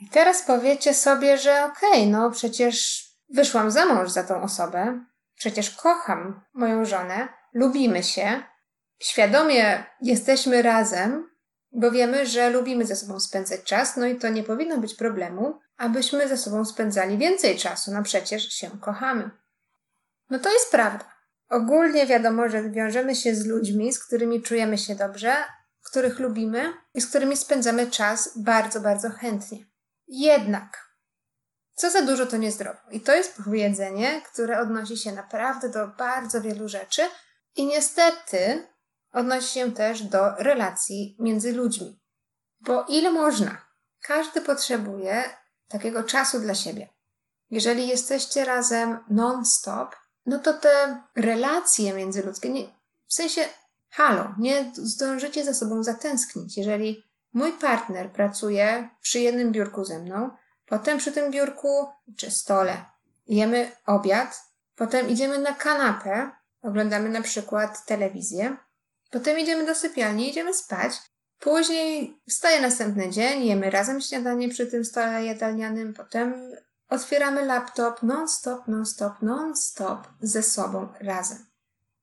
I 0.00 0.08
teraz 0.08 0.42
powiecie 0.42 0.94
sobie, 0.94 1.38
że 1.38 1.64
okej, 1.64 1.90
okay, 1.90 2.06
no 2.06 2.30
przecież 2.30 3.06
wyszłam 3.28 3.70
za 3.70 3.86
mąż 3.86 4.10
za 4.10 4.24
tą 4.24 4.42
osobę, 4.42 5.04
przecież 5.34 5.70
kocham 5.70 6.40
moją 6.52 6.84
żonę, 6.84 7.28
lubimy 7.52 8.02
się, 8.02 8.42
świadomie 8.98 9.84
jesteśmy 10.02 10.62
razem, 10.62 11.30
bo 11.72 11.90
wiemy, 11.90 12.26
że 12.26 12.50
lubimy 12.50 12.86
ze 12.86 12.96
sobą 12.96 13.20
spędzać 13.20 13.62
czas, 13.62 13.96
no 13.96 14.06
i 14.06 14.16
to 14.16 14.28
nie 14.28 14.42
powinno 14.42 14.78
być 14.78 14.94
problemu, 14.94 15.58
abyśmy 15.78 16.28
ze 16.28 16.36
sobą 16.36 16.64
spędzali 16.64 17.18
więcej 17.18 17.58
czasu, 17.58 17.90
no 17.92 18.02
przecież 18.02 18.48
się 18.48 18.70
kochamy. 18.80 19.30
No 20.30 20.38
to 20.38 20.52
jest 20.52 20.70
prawda. 20.70 21.04
Ogólnie 21.48 22.06
wiadomo, 22.06 22.48
że 22.48 22.70
wiążemy 22.70 23.14
się 23.14 23.34
z 23.34 23.46
ludźmi, 23.46 23.92
z 23.92 24.04
którymi 24.04 24.42
czujemy 24.42 24.78
się 24.78 24.94
dobrze, 24.94 25.34
których 25.90 26.18
lubimy 26.18 26.72
i 26.94 27.00
z 27.00 27.06
którymi 27.06 27.36
spędzamy 27.36 27.90
czas 27.90 28.30
bardzo, 28.36 28.80
bardzo 28.80 29.10
chętnie. 29.10 29.58
Jednak, 30.06 30.88
co 31.74 31.90
za 31.90 32.02
dużo 32.02 32.26
to 32.26 32.36
niezdrowo. 32.36 32.78
I 32.90 33.00
to 33.00 33.14
jest 33.14 33.36
powiedzenie, 33.44 34.22
które 34.32 34.60
odnosi 34.60 34.96
się 34.96 35.12
naprawdę 35.12 35.68
do 35.68 35.88
bardzo 35.88 36.40
wielu 36.40 36.68
rzeczy 36.68 37.02
i 37.56 37.66
niestety 37.66 38.66
odnosi 39.12 39.48
się 39.48 39.72
też 39.72 40.02
do 40.02 40.34
relacji 40.34 41.16
między 41.18 41.52
ludźmi. 41.52 42.00
Bo 42.60 42.84
ile 42.88 43.10
można? 43.10 43.66
Każdy 44.02 44.40
potrzebuje 44.40 45.24
takiego 45.68 46.02
czasu 46.02 46.40
dla 46.40 46.54
siebie. 46.54 46.88
Jeżeli 47.50 47.88
jesteście 47.88 48.44
razem 48.44 48.98
non-stop, 49.10 49.96
no 50.26 50.38
to 50.38 50.54
te 50.54 51.02
relacje 51.16 51.94
międzyludzkie, 51.94 52.48
nie, 52.48 52.66
w 53.06 53.14
sensie, 53.14 53.44
halo, 53.90 54.34
nie 54.38 54.72
zdążycie 54.74 55.44
za 55.44 55.54
sobą 55.54 55.82
zatęsknić. 55.82 56.56
Jeżeli 56.56 57.04
mój 57.32 57.52
partner 57.52 58.12
pracuje 58.12 58.88
przy 59.00 59.20
jednym 59.20 59.52
biurku 59.52 59.84
ze 59.84 59.98
mną, 59.98 60.30
potem 60.66 60.98
przy 60.98 61.12
tym 61.12 61.30
biurku 61.30 61.88
czy 62.16 62.30
stole 62.30 62.84
jemy 63.26 63.72
obiad, 63.86 64.42
potem 64.76 65.08
idziemy 65.08 65.38
na 65.38 65.54
kanapę, 65.54 66.30
oglądamy 66.62 67.08
na 67.08 67.22
przykład 67.22 67.86
telewizję, 67.86 68.56
potem 69.10 69.38
idziemy 69.38 69.66
do 69.66 69.74
sypialni, 69.74 70.30
idziemy 70.30 70.54
spać, 70.54 70.92
później 71.38 72.20
wstaje 72.28 72.60
następny 72.60 73.10
dzień, 73.10 73.44
jemy 73.44 73.70
razem 73.70 74.00
śniadanie 74.00 74.48
przy 74.48 74.66
tym 74.66 74.84
stole 74.84 75.24
jadalnianym, 75.24 75.94
potem 75.94 76.52
otwieramy 76.88 77.44
laptop 77.44 78.02
non-stop, 78.02 78.68
non-stop, 78.68 79.22
non-stop 79.22 80.08
ze 80.20 80.42
sobą 80.42 80.88
razem. 81.00 81.46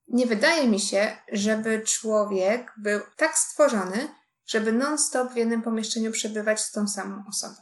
Nie 0.08 0.26
wydaje 0.26 0.68
mi 0.68 0.80
się, 0.80 1.18
żeby 1.32 1.82
człowiek 1.82 2.74
był 2.78 3.00
tak 3.18 3.38
stworzony, 3.38 4.08
żeby 4.46 4.72
non-stop 4.72 5.34
w 5.34 5.38
jednym 5.38 5.62
pomieszczeniu 5.62 6.12
przebywać 6.12 6.62
z 6.62 6.72
tą 6.72 6.88
samą 6.88 7.24
osobą. 7.30 7.56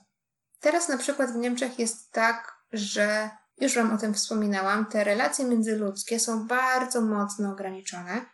Teraz 0.59 0.89
na 0.89 0.97
przykład 0.97 1.31
w 1.31 1.35
Niemczech 1.35 1.79
jest 1.79 2.11
tak, 2.11 2.57
że 2.73 3.29
już 3.57 3.75
Wam 3.75 3.93
o 3.93 3.97
tym 3.97 4.13
wspominałam, 4.13 4.85
te 4.85 5.03
relacje 5.03 5.45
międzyludzkie 5.45 6.19
są 6.19 6.47
bardzo 6.47 7.01
mocno 7.01 7.51
ograniczone 7.51 8.25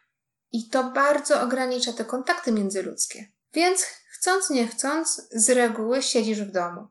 i 0.51 0.69
to 0.69 0.83
bardzo 0.83 1.41
ogranicza 1.41 1.93
te 1.93 2.05
kontakty 2.05 2.51
międzyludzkie. 2.51 3.27
Więc 3.53 3.83
chcąc, 4.11 4.49
nie 4.49 4.67
chcąc, 4.67 5.27
z 5.31 5.49
reguły 5.49 6.01
siedzisz 6.01 6.41
w 6.41 6.51
domu. 6.51 6.87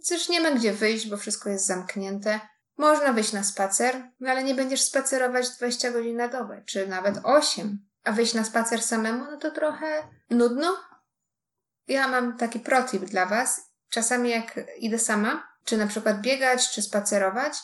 Przecież 0.00 0.28
nie 0.28 0.40
ma 0.40 0.50
gdzie 0.50 0.72
wyjść, 0.72 1.08
bo 1.08 1.16
wszystko 1.16 1.50
jest 1.50 1.66
zamknięte. 1.66 2.40
Można 2.76 3.12
wyjść 3.12 3.32
na 3.32 3.44
spacer, 3.44 4.10
no 4.20 4.30
ale 4.30 4.44
nie 4.44 4.54
będziesz 4.54 4.82
spacerować 4.82 5.50
20 5.50 5.90
godzin 5.90 6.16
na 6.16 6.28
dobę, 6.28 6.62
czy 6.66 6.86
nawet 6.86 7.14
8. 7.22 7.78
A 8.04 8.12
wyjść 8.12 8.34
na 8.34 8.44
spacer 8.44 8.82
samemu, 8.82 9.24
no 9.30 9.36
to 9.36 9.50
trochę 9.50 10.08
nudno. 10.30 10.76
Ja 11.88 12.08
mam 12.08 12.36
taki 12.36 12.60
protip 12.60 13.04
dla 13.04 13.26
Was. 13.26 13.60
Czasami 13.88 14.30
jak 14.30 14.60
idę 14.78 14.98
sama, 14.98 15.48
czy 15.64 15.76
na 15.76 15.86
przykład 15.86 16.20
biegać, 16.20 16.70
czy 16.70 16.82
spacerować, 16.82 17.54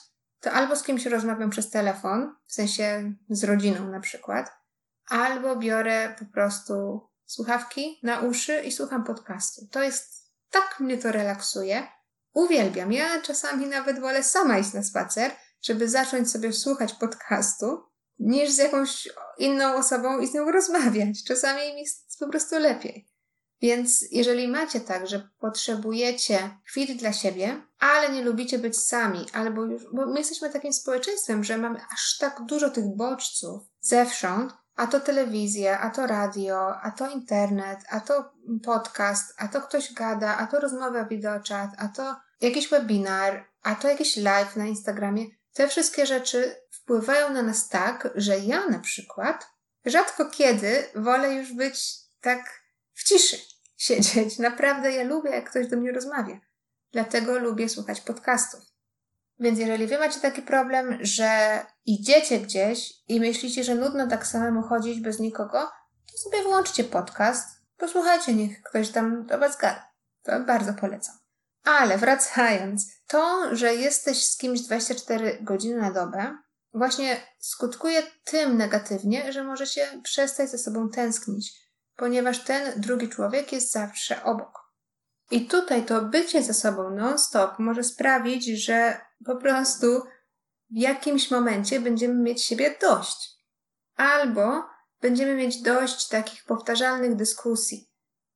to 0.40 0.52
albo 0.52 0.76
z 0.76 0.82
kimś 0.82 1.06
rozmawiam 1.06 1.50
przez 1.50 1.70
telefon, 1.70 2.37
w 2.47 2.52
sensie 2.52 3.12
z 3.30 3.44
rodziną 3.44 3.90
na 3.90 4.00
przykład, 4.00 4.60
albo 5.11 5.57
biorę 5.57 6.14
po 6.19 6.25
prostu 6.25 7.00
słuchawki 7.26 8.00
na 8.02 8.21
uszy 8.21 8.61
i 8.61 8.73
słucham 8.73 9.05
podcastu. 9.05 9.67
To 9.71 9.83
jest, 9.83 10.31
tak 10.50 10.81
mnie 10.81 10.99
to 10.99 11.12
relaksuje. 11.12 11.87
Uwielbiam. 12.33 12.93
Ja 12.93 13.23
czasami 13.23 13.67
nawet 13.67 14.00
wolę 14.00 14.23
sama 14.23 14.59
iść 14.59 14.73
na 14.73 14.83
spacer, 14.83 15.33
żeby 15.62 15.88
zacząć 15.88 16.31
sobie 16.31 16.52
słuchać 16.52 16.93
podcastu, 16.93 17.83
niż 18.19 18.50
z 18.50 18.59
jakąś 18.59 19.09
inną 19.38 19.75
osobą 19.75 20.19
i 20.19 20.26
z 20.26 20.35
nią 20.35 20.50
rozmawiać. 20.50 21.25
Czasami 21.25 21.75
mi 21.75 21.81
jest 21.81 22.19
po 22.19 22.29
prostu 22.29 22.59
lepiej. 22.59 23.09
Więc 23.62 24.05
jeżeli 24.11 24.49
macie 24.49 24.81
tak, 24.81 25.07
że 25.07 25.29
potrzebujecie 25.38 26.50
chwili 26.64 26.97
dla 26.97 27.12
siebie, 27.12 27.62
ale 27.79 28.12
nie 28.12 28.23
lubicie 28.23 28.59
być 28.59 28.79
sami, 28.79 29.26
albo 29.33 29.64
już, 29.64 29.83
bo 29.93 30.07
my 30.07 30.19
jesteśmy 30.19 30.50
takim 30.50 30.73
społeczeństwem, 30.73 31.45
że 31.45 31.59
mamy 31.59 31.81
aż 31.95 32.19
tak 32.19 32.45
dużo 32.45 32.71
tych 32.71 32.97
bodźców 32.97 33.62
zewsząd, 33.81 34.52
a 34.77 34.87
to 34.87 35.00
telewizja, 35.00 35.81
a 35.81 35.91
to 35.91 36.07
radio, 36.07 36.81
a 36.83 36.91
to 36.91 37.11
internet, 37.11 37.79
a 37.89 38.00
to 38.00 38.33
podcast, 38.65 39.35
a 39.39 39.49
to 39.49 39.61
ktoś 39.61 39.93
gada, 39.95 40.37
a 40.37 40.47
to 40.47 40.61
rozmowa 40.61 41.05
wideochat, 41.05 41.71
a 41.79 41.89
to 41.89 42.17
jakiś 42.41 42.69
webinar, 42.69 43.45
a 43.62 43.75
to 43.75 43.89
jakiś 43.89 44.17
live 44.17 44.57
na 44.57 44.67
Instagramie. 44.67 45.27
Te 45.53 45.69
wszystkie 45.69 46.07
rzeczy 46.07 46.57
wpływają 46.71 47.33
na 47.33 47.43
nas 47.43 47.69
tak, 47.69 48.09
że 48.15 48.39
ja 48.39 48.67
na 48.67 48.79
przykład 48.79 49.50
rzadko 49.85 50.31
kiedy 50.31 50.85
wolę 50.95 51.35
już 51.35 51.53
być 51.53 51.95
tak 52.21 52.41
w 52.93 53.05
ciszy 53.05 53.37
siedzieć. 53.77 54.39
Naprawdę 54.39 54.93
ja 54.93 55.03
lubię, 55.03 55.31
jak 55.31 55.50
ktoś 55.50 55.67
do 55.67 55.77
mnie 55.77 55.93
rozmawia. 55.93 56.41
Dlatego 56.93 57.39
lubię 57.39 57.69
słuchać 57.69 58.00
podcastów. 58.00 58.70
Więc 59.40 59.59
jeżeli 59.59 59.87
wy 59.87 59.99
macie 59.99 60.20
taki 60.20 60.42
problem, 60.42 60.99
że 61.00 61.61
idziecie 61.87 62.38
gdzieś 62.40 62.92
i 63.09 63.20
myślicie, 63.20 63.64
że 63.64 63.75
nudno 63.75 64.06
tak 64.06 64.26
samemu 64.26 64.62
chodzić 64.62 65.00
bez 65.00 65.18
nikogo, 65.20 65.70
to 66.12 66.18
sobie 66.18 66.42
włączcie 66.42 66.85
podcast, 66.85 67.47
posłuchajcie, 67.76 68.35
niech 68.35 68.62
ktoś 68.62 68.90
tam 68.90 69.26
do 69.26 69.38
was 69.38 69.56
gada. 69.56 69.90
To 70.23 70.40
bardzo 70.40 70.75
polecam. 70.75 71.14
Ale 71.64 71.99
wracając, 71.99 72.87
to, 73.06 73.56
że 73.56 73.75
jesteś 73.75 74.26
z 74.26 74.37
kimś 74.37 74.61
24 74.61 75.38
godziny 75.40 75.76
na 75.76 75.90
dobę, 75.90 76.38
właśnie 76.75 77.16
skutkuje 77.38 78.02
tym 78.25 78.56
negatywnie, 78.56 79.32
że 79.32 79.44
możecie 79.44 80.00
przestać 80.02 80.50
ze 80.50 80.59
sobą 80.59 80.88
tęsknić, 80.88 81.52
ponieważ 81.97 82.44
ten 82.44 82.80
drugi 82.80 83.09
człowiek 83.09 83.52
jest 83.52 83.73
zawsze 83.73 84.25
obok. 84.25 84.60
I 85.31 85.47
tutaj 85.47 85.85
to 85.85 86.03
bycie 86.03 86.43
ze 86.43 86.55
sobą 86.55 86.91
non-stop 86.91 87.59
może 87.59 87.85
sprawić, 87.85 88.65
że 88.65 89.01
po 89.25 89.37
prostu 89.37 89.87
w 90.71 90.77
jakimś 90.77 91.31
momencie 91.31 91.81
będziemy 91.81 92.15
mieć 92.15 92.43
siebie 92.43 92.75
dość. 92.81 93.39
Albo 93.97 94.63
będziemy 95.01 95.35
mieć 95.35 95.63
dość 95.63 96.09
takich 96.09 96.45
powtarzalnych 96.45 97.17
dyskusji, 97.17 97.91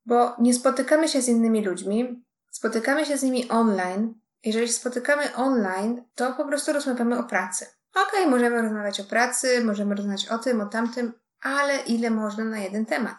bo 0.07 0.37
nie 0.39 0.55
spotykamy 0.55 1.09
się 1.09 1.23
z 1.23 1.29
innymi 1.29 1.65
ludźmi, 1.65 2.25
spotykamy 2.51 3.07
się 3.07 3.17
z 3.17 3.23
nimi 3.23 3.49
online. 3.49 4.15
Jeżeli 4.45 4.73
spotykamy 4.73 5.35
online, 5.35 6.05
to 6.15 6.33
po 6.33 6.45
prostu 6.45 6.73
rozmawiamy 6.73 7.19
o 7.19 7.25
pracy. 7.25 7.67
Okej, 7.95 8.21
okay, 8.21 8.31
możemy 8.31 8.63
rozmawiać 8.63 9.01
o 9.01 9.05
pracy, 9.05 9.65
możemy 9.65 9.95
rozmawiać 9.95 10.29
o 10.29 10.39
tym, 10.39 10.61
o 10.61 10.67
tamtym, 10.67 11.13
ale 11.41 11.77
ile 11.77 12.11
można 12.11 12.45
na 12.45 12.59
jeden 12.59 12.87
temat, 12.87 13.17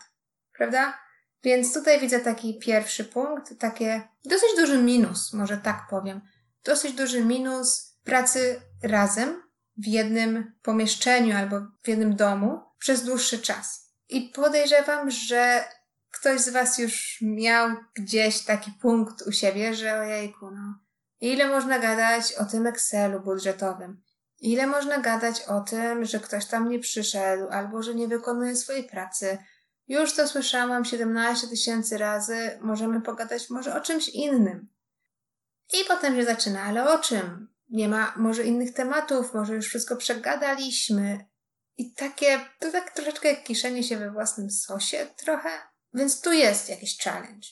prawda? 0.57 1.04
Więc 1.45 1.73
tutaj 1.73 1.99
widzę 1.99 2.19
taki 2.19 2.59
pierwszy 2.59 3.03
punkt, 3.03 3.59
takie 3.59 4.07
dosyć 4.25 4.49
duży 4.57 4.77
minus, 4.77 5.33
może 5.33 5.57
tak 5.57 5.87
powiem. 5.89 6.21
Dosyć 6.63 6.93
duży 6.93 7.25
minus 7.25 7.97
pracy 8.03 8.61
razem 8.83 9.41
w 9.77 9.87
jednym 9.87 10.53
pomieszczeniu 10.61 11.37
albo 11.37 11.59
w 11.83 11.87
jednym 11.87 12.15
domu 12.15 12.59
przez 12.79 13.03
dłuższy 13.03 13.39
czas. 13.39 13.91
I 14.09 14.21
podejrzewam, 14.21 15.11
że 15.11 15.63
ktoś 16.11 16.41
z 16.41 16.49
Was 16.49 16.77
już 16.77 17.17
miał 17.21 17.69
gdzieś 17.95 18.43
taki 18.43 18.71
punkt 18.71 19.27
u 19.27 19.31
siebie, 19.31 19.75
że 19.75 19.99
ojejku, 19.99 20.51
no, 20.51 20.79
ile 21.21 21.47
można 21.47 21.79
gadać 21.79 22.33
o 22.33 22.45
tym 22.45 22.67
Excelu 22.67 23.19
budżetowym? 23.19 24.01
Ile 24.39 24.67
można 24.67 24.97
gadać 24.97 25.41
o 25.41 25.61
tym, 25.61 26.05
że 26.05 26.19
ktoś 26.19 26.45
tam 26.45 26.69
nie 26.69 26.79
przyszedł 26.79 27.47
albo 27.51 27.83
że 27.83 27.95
nie 27.95 28.07
wykonuje 28.07 28.55
swojej 28.55 28.83
pracy? 28.83 29.37
Już 29.87 30.13
to 30.13 30.27
słyszałam 30.27 30.85
17 30.85 31.47
tysięcy 31.47 31.97
razy, 31.97 32.59
możemy 32.61 33.01
pogadać 33.01 33.49
może 33.49 33.75
o 33.75 33.81
czymś 33.81 34.09
innym. 34.09 34.67
I 35.73 35.85
potem 35.87 36.15
się 36.15 36.25
zaczyna, 36.25 36.61
ale 36.63 36.93
o 36.93 36.99
czym? 36.99 37.55
Nie 37.69 37.87
ma 37.87 38.13
może 38.17 38.43
innych 38.43 38.73
tematów, 38.73 39.33
może 39.33 39.55
już 39.55 39.67
wszystko 39.67 39.95
przegadaliśmy. 39.95 41.25
I 41.77 41.93
takie, 41.93 42.39
to 42.59 42.71
tak 42.71 42.91
troszeczkę 42.91 43.29
jak 43.29 43.43
kiszenie 43.43 43.83
się 43.83 43.97
we 43.97 44.11
własnym 44.11 44.51
sosie 44.51 45.07
trochę. 45.17 45.49
Więc 45.93 46.21
tu 46.21 46.31
jest 46.31 46.69
jakiś 46.69 46.97
challenge. 46.97 47.47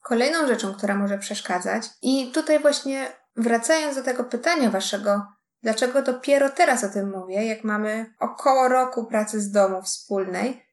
Kolejną 0.00 0.46
rzeczą, 0.46 0.74
która 0.74 0.94
może 0.94 1.18
przeszkadzać, 1.18 1.86
i 2.02 2.32
tutaj 2.32 2.60
właśnie 2.60 3.12
wracając 3.36 3.96
do 3.96 4.02
tego 4.02 4.24
pytania 4.24 4.70
waszego, 4.70 5.26
dlaczego 5.62 6.02
dopiero 6.02 6.50
teraz 6.50 6.84
o 6.84 6.88
tym 6.88 7.10
mówię, 7.10 7.46
jak 7.46 7.64
mamy 7.64 8.14
około 8.18 8.68
roku 8.68 9.06
pracy 9.06 9.40
z 9.40 9.50
domu 9.50 9.82
wspólnej, 9.82 10.64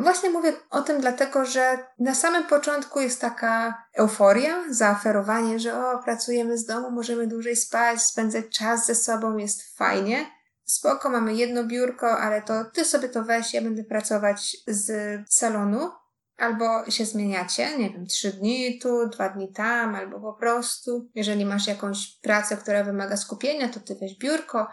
Właśnie 0.00 0.30
mówię 0.30 0.52
o 0.70 0.82
tym 0.82 1.00
dlatego, 1.00 1.44
że 1.44 1.78
na 1.98 2.14
samym 2.14 2.44
początku 2.44 3.00
jest 3.00 3.20
taka 3.20 3.84
euforia, 3.94 4.64
zaoferowanie, 4.70 5.58
że 5.58 5.78
o, 5.78 5.98
pracujemy 5.98 6.58
z 6.58 6.66
domu, 6.66 6.90
możemy 6.90 7.26
dłużej 7.26 7.56
spać, 7.56 8.02
spędzać 8.02 8.44
czas 8.58 8.86
ze 8.86 8.94
sobą, 8.94 9.36
jest 9.36 9.76
fajnie. 9.76 10.26
Spoko, 10.64 11.10
mamy 11.10 11.34
jedno 11.34 11.64
biurko, 11.64 12.18
ale 12.18 12.42
to 12.42 12.64
ty 12.64 12.84
sobie 12.84 13.08
to 13.08 13.24
weź, 13.24 13.54
ja 13.54 13.62
będę 13.62 13.84
pracować 13.84 14.56
z 14.66 14.90
salonu. 15.28 15.90
Albo 16.36 16.90
się 16.90 17.04
zmieniacie, 17.04 17.78
nie 17.78 17.90
wiem, 17.90 18.06
trzy 18.06 18.32
dni 18.32 18.78
tu, 18.78 19.08
dwa 19.08 19.28
dni 19.28 19.52
tam, 19.52 19.94
albo 19.94 20.20
po 20.20 20.32
prostu, 20.32 21.10
jeżeli 21.14 21.44
masz 21.44 21.66
jakąś 21.66 22.18
pracę, 22.22 22.56
która 22.56 22.84
wymaga 22.84 23.16
skupienia, 23.16 23.68
to 23.68 23.80
ty 23.80 23.96
weź 24.00 24.18
biurko, 24.18 24.66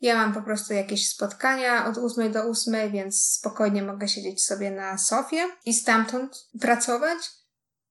ja 0.00 0.16
mam 0.16 0.34
po 0.34 0.42
prostu 0.42 0.74
jakieś 0.74 1.08
spotkania 1.08 1.86
od 1.86 1.98
8 1.98 2.32
do 2.32 2.42
8, 2.42 2.92
więc 2.92 3.22
spokojnie 3.22 3.82
mogę 3.82 4.08
siedzieć 4.08 4.44
sobie 4.44 4.70
na 4.70 4.98
sofie 4.98 5.48
i 5.64 5.74
stamtąd 5.74 6.48
pracować. 6.60 7.18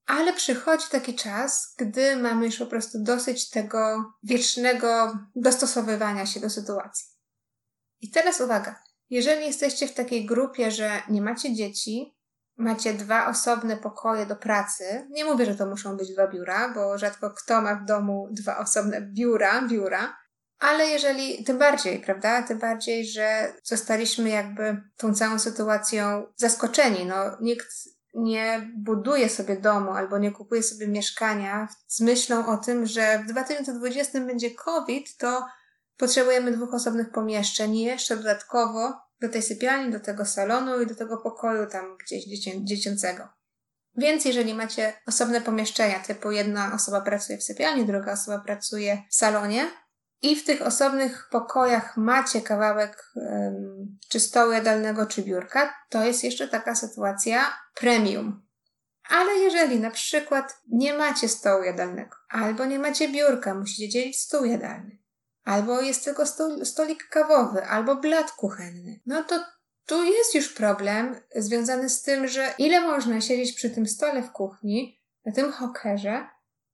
Ale 0.06 0.34
przychodzi 0.34 0.86
taki 0.92 1.16
czas, 1.16 1.74
gdy 1.78 2.16
mamy 2.16 2.46
już 2.46 2.58
po 2.58 2.66
prostu 2.66 3.04
dosyć 3.04 3.50
tego 3.50 4.12
wiecznego 4.24 5.20
dostosowywania 5.36 6.26
się 6.26 6.40
do 6.40 6.50
sytuacji. 6.50 7.06
I 8.02 8.12
teraz 8.12 8.42
uwaga. 8.42 8.84
Jeżeli 9.10 9.46
jesteście 9.46 9.88
w 9.88 9.94
takiej 9.94 10.26
grupie, 10.26 10.72
że 10.72 11.02
nie 11.10 11.22
macie 11.22 11.56
dzieci, 11.56 12.18
macie 12.58 12.94
dwa 12.94 13.28
osobne 13.28 13.78
pokoje 13.78 14.26
do 14.26 14.36
pracy, 14.36 15.08
nie 15.10 15.26
mówię, 15.26 15.46
że 15.46 15.56
to 15.56 15.66
muszą 15.66 15.98
być 15.98 16.14
dwa 16.14 16.28
biura, 16.28 16.74
bo 16.74 16.98
rzadko 16.98 17.32
kto 17.32 17.62
ma 17.62 17.76
w 17.76 17.86
domu 17.86 18.30
dwa 18.32 18.58
osobne 18.58 19.02
biura, 19.02 19.62
biura, 19.62 20.18
ale 20.60 20.86
jeżeli, 20.86 21.44
tym 21.44 21.58
bardziej, 21.58 22.00
prawda? 22.00 22.44
Tym 22.44 22.60
bardziej, 22.60 23.08
że 23.08 23.54
zostaliśmy 23.64 24.30
jakby 24.30 24.82
tą 24.98 25.14
całą 25.14 25.40
sytuacją 25.40 26.26
zaskoczeni. 26.36 27.06
No, 27.06 27.16
nikt 27.42 27.68
nie 28.14 28.72
buduje 28.78 29.30
sobie 29.30 29.56
domu 29.56 29.92
albo 29.92 30.18
nie 30.18 30.32
kupuje 30.32 30.64
sobie 30.64 30.88
mieszkania 30.88 31.68
z 31.88 32.00
myślą 32.02 32.48
o 32.48 32.58
tym, 32.58 32.86
że 32.86 33.20
w 33.20 33.26
2020 33.26 34.20
będzie 34.20 34.52
COVID, 34.52 35.18
to 35.18 35.46
potrzebujemy 35.98 36.52
dwóch 36.52 36.74
osobnych 36.74 37.12
pomieszczeń 37.12 37.76
i 37.76 37.82
jeszcze 37.82 38.18
dodatkowo 38.18 38.94
do 39.22 39.30
tej 39.30 39.42
sypialni, 39.42 39.92
do 39.92 40.00
tego 40.00 40.26
salonu 40.26 40.82
i 40.82 40.88
do 40.88 40.96
tego 40.96 41.18
pokoju 41.18 41.68
tam 41.68 41.98
gdzieś 41.98 42.26
dziecię, 42.26 42.66
dziecięcego. 42.66 43.30
Więc 43.96 44.26
jeżeli 44.26 44.54
macie 44.54 44.94
osobne 45.08 45.42
pomieszczenia, 45.42 46.00
typu 46.00 46.32
jedna 46.32 46.74
osoba 46.74 47.02
pracuje 47.02 47.38
w 47.38 47.44
sypialni, 47.44 47.86
druga 47.86 48.14
osoba 48.14 48.40
pracuje 48.40 49.04
w 49.10 49.16
salonie, 49.16 49.72
i 50.22 50.36
w 50.36 50.46
tych 50.46 50.62
osobnych 50.62 51.28
pokojach 51.32 51.98
macie 51.98 52.42
kawałek 52.42 53.12
um, 53.16 53.98
czy 54.10 54.20
stołu 54.20 54.52
jadalnego, 54.52 55.06
czy 55.06 55.22
biurka, 55.22 55.74
to 55.90 56.06
jest 56.06 56.24
jeszcze 56.24 56.48
taka 56.48 56.76
sytuacja 56.76 57.58
premium. 57.76 58.48
Ale 59.10 59.34
jeżeli 59.34 59.80
na 59.80 59.92
przykład 59.92 60.62
nie 60.68 60.94
macie 60.94 61.30
stołu 61.30 61.64
jadalnego, 61.64 62.16
albo 62.30 62.66
nie 62.66 62.80
macie 62.80 63.10
biurka, 63.10 63.54
musicie 63.54 63.90
dzielić 63.90 64.20
stół 64.20 64.46
jadalny, 64.46 64.98
albo 65.44 65.82
jest 65.82 66.06
tylko 66.06 66.24
stolik 66.64 67.08
kawowy, 67.10 67.66
albo 67.66 67.96
blat 67.96 68.32
kuchenny, 68.32 69.00
no 69.06 69.24
to 69.24 69.46
tu 69.86 70.04
jest 70.04 70.36
już 70.36 70.54
problem 70.54 71.16
związany 71.36 71.90
z 71.90 72.02
tym, 72.02 72.28
że 72.28 72.54
ile 72.58 72.82
można 72.82 73.22
siedzieć 73.22 73.54
przy 73.54 73.70
tym 73.70 73.88
stole 73.88 74.24
w 74.24 74.32
kuchni, 74.32 75.02
na 75.26 75.32
tym 75.32 75.52
hokerze 75.52 76.28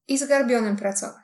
i 0.08 0.18
zgarbionym 0.18 0.76
pracować. 0.76 1.23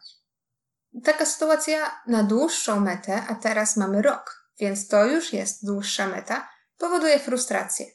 Taka 1.03 1.25
sytuacja 1.25 2.01
na 2.07 2.23
dłuższą 2.23 2.79
metę, 2.79 3.23
a 3.29 3.35
teraz 3.35 3.77
mamy 3.77 4.01
rok, 4.01 4.51
więc 4.59 4.87
to 4.87 5.05
już 5.05 5.33
jest 5.33 5.65
dłuższa 5.65 6.07
meta, 6.07 6.49
powoduje 6.77 7.19
frustrację. 7.19 7.85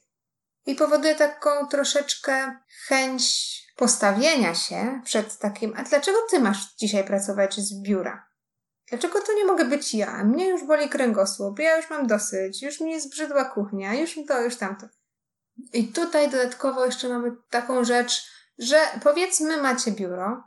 I 0.67 0.75
powoduje 0.75 1.15
taką 1.15 1.67
troszeczkę 1.67 2.57
chęć 2.87 3.55
postawienia 3.77 4.55
się 4.55 5.01
przed 5.05 5.39
takim, 5.39 5.75
a 5.77 5.83
dlaczego 5.83 6.19
ty 6.31 6.41
masz 6.41 6.75
dzisiaj 6.75 7.05
pracować 7.05 7.61
z 7.61 7.83
biura? 7.83 8.29
Dlaczego 8.89 9.21
to 9.21 9.35
nie 9.35 9.45
mogę 9.45 9.65
być 9.65 9.95
ja? 9.95 10.25
Mnie 10.25 10.49
już 10.49 10.65
boli 10.65 10.89
kręgosłup, 10.89 11.59
ja 11.59 11.77
już 11.77 11.91
mam 11.91 12.07
dosyć, 12.07 12.63
już 12.63 12.81
mi 12.81 13.01
zbrzydła 13.01 13.45
kuchnia, 13.45 13.95
już 13.95 14.19
to, 14.29 14.41
już 14.41 14.57
tamto. 14.57 14.87
I 15.73 15.89
tutaj 15.89 16.31
dodatkowo 16.31 16.87
jeszcze 16.87 17.09
mamy 17.09 17.33
taką 17.51 17.85
rzecz, 17.85 18.27
że 18.59 18.81
powiedzmy 19.03 19.63
macie 19.63 19.93
biuro, 19.93 20.43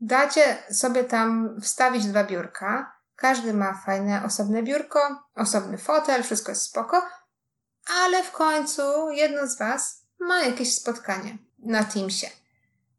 Dacie 0.00 0.56
sobie 0.70 1.04
tam 1.04 1.60
wstawić 1.60 2.06
dwa 2.06 2.24
biurka. 2.24 2.96
Każdy 3.16 3.54
ma 3.54 3.74
fajne 3.86 4.22
osobne 4.24 4.62
biurko, 4.62 5.24
osobny 5.34 5.78
fotel, 5.78 6.22
wszystko 6.22 6.52
jest 6.52 6.62
spoko, 6.62 7.02
ale 8.02 8.22
w 8.22 8.32
końcu 8.32 9.10
jedno 9.10 9.46
z 9.46 9.58
Was 9.58 10.06
ma 10.20 10.42
jakieś 10.42 10.74
spotkanie 10.74 11.38
na 11.58 11.84
Teamsie. 11.84 12.26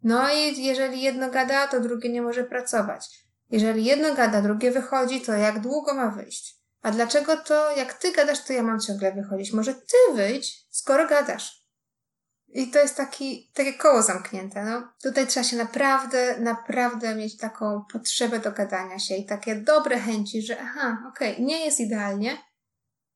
No 0.04 0.34
i 0.34 0.64
jeżeli 0.64 1.02
jedno 1.02 1.30
gada, 1.30 1.68
to 1.68 1.80
drugie 1.80 2.10
nie 2.10 2.22
może 2.22 2.44
pracować. 2.44 3.28
Jeżeli 3.50 3.86
jedno 3.86 4.16
gada, 4.16 4.42
drugie 4.42 4.72
wychodzi, 4.72 5.22
to 5.22 5.34
jak 5.34 5.60
długo 5.60 5.94
ma 5.94 6.12
wyjść? 6.12 6.58
A 6.82 6.92
dlaczego 6.92 7.38
to, 7.38 7.72
jak 7.72 7.94
ty 7.94 8.12
gadasz, 8.12 8.44
to 8.44 8.54
ja 8.54 8.64
mam 8.64 8.80
ciągle 8.80 9.12
wychodzić? 9.12 9.54
Może 9.54 9.74
ty 9.74 10.16
wyjdź, 10.16 10.68
skoro 10.70 11.08
gadasz. 11.08 11.57
I 12.48 12.72
to 12.72 12.80
jest 12.80 12.98
taki, 12.98 13.52
takie 13.54 13.74
koło 13.74 14.02
zamknięte. 14.02 14.64
No. 14.64 14.94
Tutaj 15.04 15.28
trzeba 15.28 15.44
się 15.44 15.58
naprawdę, 15.58 16.40
naprawdę 16.40 17.16
mieć 17.16 17.38
taką 17.38 17.86
potrzebę 17.94 18.40
dogadania 18.40 19.00
się 19.00 19.16
i 19.16 19.26
takie 19.26 19.56
dobre 19.56 20.00
chęci, 20.00 20.42
że 20.42 20.62
aha, 20.62 21.04
okej, 21.10 21.34
okay, 21.34 21.46
nie 21.46 21.66
jest 21.66 21.80
idealnie, 21.80 22.38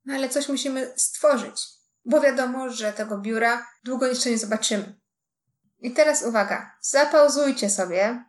no 0.06 0.16
ale 0.16 0.30
coś 0.30 0.50
musimy 0.50 0.94
stworzyć, 0.96 1.68
bo 2.06 2.22
wiadomo, 2.22 2.70
że 2.70 2.94
tego 2.94 3.18
biura 3.18 3.68
długo 3.84 4.08
jeszcze 4.08 4.30
nie 4.30 4.38
zobaczymy. 4.38 4.96
I 5.80 5.92
teraz 5.92 6.24
uwaga, 6.24 6.78
zapauzujcie 6.82 7.70
sobie. 7.70 8.26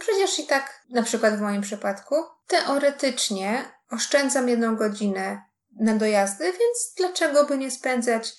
Przecież 0.01 0.39
i 0.39 0.47
tak, 0.47 0.83
na 0.91 1.03
przykład 1.03 1.35
w 1.35 1.41
moim 1.41 1.63
przypadku, 1.63 2.15
teoretycznie 2.47 3.65
oszczędzam 3.91 4.49
jedną 4.49 4.77
godzinę 4.77 5.43
na 5.81 5.95
dojazdy, 5.95 6.45
więc 6.45 6.95
dlaczego 6.97 7.45
by 7.45 7.59
nie 7.59 7.71
spędzać 7.71 8.37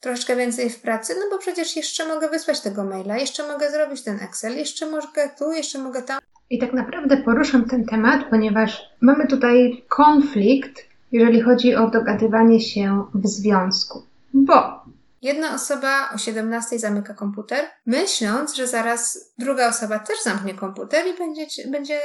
troszkę 0.00 0.36
więcej 0.36 0.70
w 0.70 0.80
pracy? 0.80 1.14
No 1.14 1.30
bo 1.30 1.38
przecież 1.38 1.76
jeszcze 1.76 2.08
mogę 2.08 2.28
wysłać 2.28 2.60
tego 2.60 2.84
maila, 2.84 3.18
jeszcze 3.18 3.48
mogę 3.48 3.70
zrobić 3.70 4.04
ten 4.04 4.20
Excel, 4.20 4.56
jeszcze 4.56 4.86
mogę 4.86 5.30
tu, 5.38 5.52
jeszcze 5.52 5.78
mogę 5.78 6.02
tam. 6.02 6.20
I 6.50 6.58
tak 6.58 6.72
naprawdę 6.72 7.16
poruszam 7.16 7.68
ten 7.68 7.84
temat, 7.84 8.30
ponieważ 8.30 8.82
mamy 9.00 9.26
tutaj 9.26 9.84
konflikt 9.88 10.93
jeżeli 11.14 11.40
chodzi 11.40 11.74
o 11.74 11.90
dogadywanie 11.90 12.60
się 12.60 13.04
w 13.14 13.26
związku. 13.26 14.02
Bo 14.34 14.84
jedna 15.22 15.54
osoba 15.54 16.10
o 16.14 16.18
17 16.18 16.78
zamyka 16.78 17.14
komputer, 17.14 17.64
myśląc, 17.86 18.54
że 18.54 18.66
zaraz 18.66 19.32
druga 19.38 19.68
osoba 19.68 19.98
też 19.98 20.22
zamknie 20.22 20.54
komputer 20.54 21.06
i 21.06 21.18
będzie, 21.18 21.46
będzie 21.66 22.00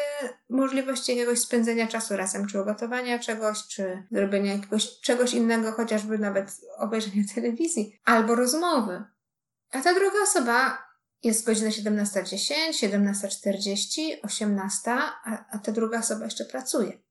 możliwość 0.49 1.09
jakiegoś 1.09 1.39
spędzenia 1.39 1.87
czasu 1.87 2.17
razem, 2.17 2.47
czy 2.47 2.61
ugotowania 2.61 3.19
czegoś, 3.19 3.67
czy 3.67 4.03
zrobienia 4.11 4.53
jakiegoś 4.53 4.99
czegoś 4.99 5.33
innego, 5.33 5.71
chociażby 5.71 6.17
nawet 6.17 6.61
obejrzenia 6.77 7.23
telewizji, 7.35 7.99
albo 8.05 8.35
rozmowy. 8.35 9.03
A 9.71 9.81
ta 9.81 9.93
druga 9.93 10.21
osoba 10.23 10.77
jest 11.23 11.45
godzina 11.45 11.69
17.10, 11.69 12.53
17.40, 12.71 14.01
18, 14.23 14.91
a, 14.91 15.45
a 15.51 15.57
ta 15.57 15.71
druga 15.71 15.99
osoba 15.99 16.25
jeszcze 16.25 16.45
pracuje. 16.45 17.08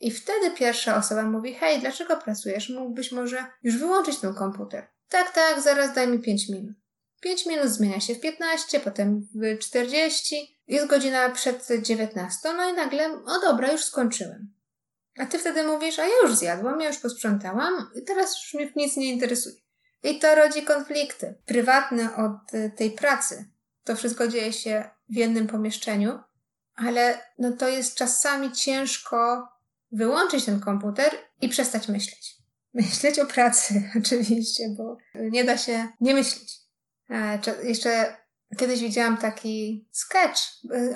I 0.00 0.10
wtedy 0.10 0.50
pierwsza 0.50 0.96
osoba 0.96 1.22
mówi: 1.22 1.54
Hej, 1.54 1.80
dlaczego 1.80 2.16
pracujesz? 2.16 2.68
Mógłbyś 2.68 3.12
może 3.12 3.44
już 3.62 3.76
wyłączyć 3.76 4.18
ten 4.18 4.34
komputer. 4.34 4.86
Tak, 5.08 5.34
tak, 5.34 5.60
zaraz 5.60 5.94
daj 5.94 6.08
mi 6.08 6.18
5 6.18 6.48
minut. 6.48 6.76
5 7.20 7.46
minut 7.46 7.68
zmienia 7.68 8.00
się 8.00 8.14
w 8.14 8.20
15, 8.20 8.80
potem 8.80 9.28
w 9.34 9.58
40, 9.58 10.58
jest 10.68 10.86
godzina 10.86 11.30
przed 11.30 11.68
19, 11.82 12.38
no 12.56 12.70
i 12.70 12.72
nagle, 12.72 13.12
o 13.26 13.40
dobra, 13.40 13.72
już 13.72 13.84
skończyłem. 13.84 14.52
A 15.18 15.26
ty 15.26 15.38
wtedy 15.38 15.62
mówisz, 15.62 15.98
a 15.98 16.02
ja 16.02 16.14
już 16.22 16.36
zjadłam, 16.36 16.80
ja 16.80 16.88
już 16.88 16.98
posprzątałam 16.98 17.90
i 17.94 18.02
teraz 18.02 18.36
już 18.36 18.54
mnie 18.54 18.72
nic 18.76 18.96
nie 18.96 19.12
interesuje. 19.12 19.54
I 20.02 20.18
to 20.18 20.34
rodzi 20.34 20.62
konflikty 20.62 21.34
prywatne 21.46 22.16
od 22.16 22.54
y, 22.54 22.72
tej 22.76 22.90
pracy. 22.90 23.48
To 23.84 23.96
wszystko 23.96 24.28
dzieje 24.28 24.52
się 24.52 24.90
w 25.08 25.16
jednym 25.16 25.46
pomieszczeniu, 25.46 26.18
ale 26.74 27.18
no 27.38 27.52
to 27.52 27.68
jest 27.68 27.94
czasami 27.94 28.52
ciężko 28.52 29.48
wyłączyć 29.92 30.44
ten 30.44 30.60
komputer 30.60 31.12
i 31.40 31.48
przestać 31.48 31.88
myśleć. 31.88 32.36
Myśleć 32.74 33.18
o 33.18 33.26
pracy, 33.26 33.82
oczywiście, 34.04 34.64
bo 34.78 34.96
nie 35.14 35.44
da 35.44 35.58
się 35.58 35.88
nie 36.00 36.14
myśleć. 36.14 36.58
E, 37.10 37.38
jeszcze 37.62 38.16
kiedyś 38.56 38.80
widziałam 38.80 39.16
taki 39.16 39.88
sketch. 39.92 40.40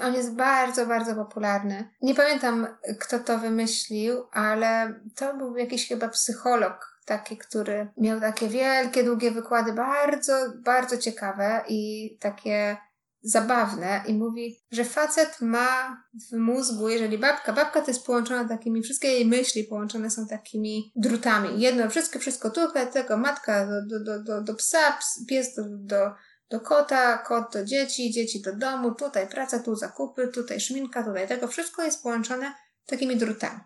On 0.02 0.14
jest 0.14 0.35
bardzo, 0.35 0.87
bardzo 0.87 1.14
popularny. 1.14 1.90
Nie 2.02 2.14
pamiętam, 2.14 2.66
kto 3.00 3.18
to 3.18 3.38
wymyślił, 3.38 4.26
ale 4.33 5.00
to 5.16 5.37
był 5.37 5.57
jakiś 5.57 5.88
chyba 5.88 6.09
psycholog, 6.09 6.98
taki, 7.04 7.37
który 7.37 7.88
miał 7.96 8.20
takie 8.20 8.48
wielkie, 8.48 9.04
długie 9.04 9.30
wykłady, 9.30 9.72
bardzo, 9.72 10.33
bardzo 10.57 10.98
ciekawe 10.98 11.64
i 11.68 12.11
takie 12.20 12.76
zabawne 13.24 14.02
i 14.06 14.14
mówi, 14.14 14.60
że 14.70 14.84
facet 14.84 15.40
ma 15.40 16.02
w 16.30 16.37
mózgu, 16.37 16.88
jeżeli 16.88 17.18
babka, 17.18 17.52
babka 17.52 17.80
to 17.80 17.90
jest 17.90 18.06
połączona 18.06 18.48
takimi, 18.48 18.82
wszystkie 18.82 19.08
jej 19.08 19.26
myśli 19.26 19.64
połączone 19.64 20.10
są 20.10 20.26
takimi 20.26 20.92
drutami. 20.96 21.60
Jedno, 21.60 21.90
wszystko, 21.90 22.18
wszystko 22.18 22.50
tutaj, 22.50 22.92
tego, 22.92 23.16
matka 23.16 23.66
do, 23.66 24.04
do, 24.04 24.22
do, 24.22 24.42
do 24.42 24.54
psa, 24.54 24.98
pies 25.28 25.54
do, 25.54 25.62
do, 25.68 26.10
do 26.50 26.60
kota, 26.60 27.18
kot 27.18 27.52
do 27.52 27.64
dzieci, 27.64 28.10
dzieci 28.10 28.42
do 28.42 28.56
domu, 28.56 28.94
tutaj 28.94 29.28
praca, 29.28 29.58
tu 29.58 29.76
zakupy, 29.76 30.28
tutaj 30.28 30.60
szminka, 30.60 31.02
tutaj 31.02 31.28
tego, 31.28 31.48
wszystko 31.48 31.82
jest 31.82 32.02
połączone 32.02 32.54
takimi 32.87 33.16
drutami. 33.16 33.60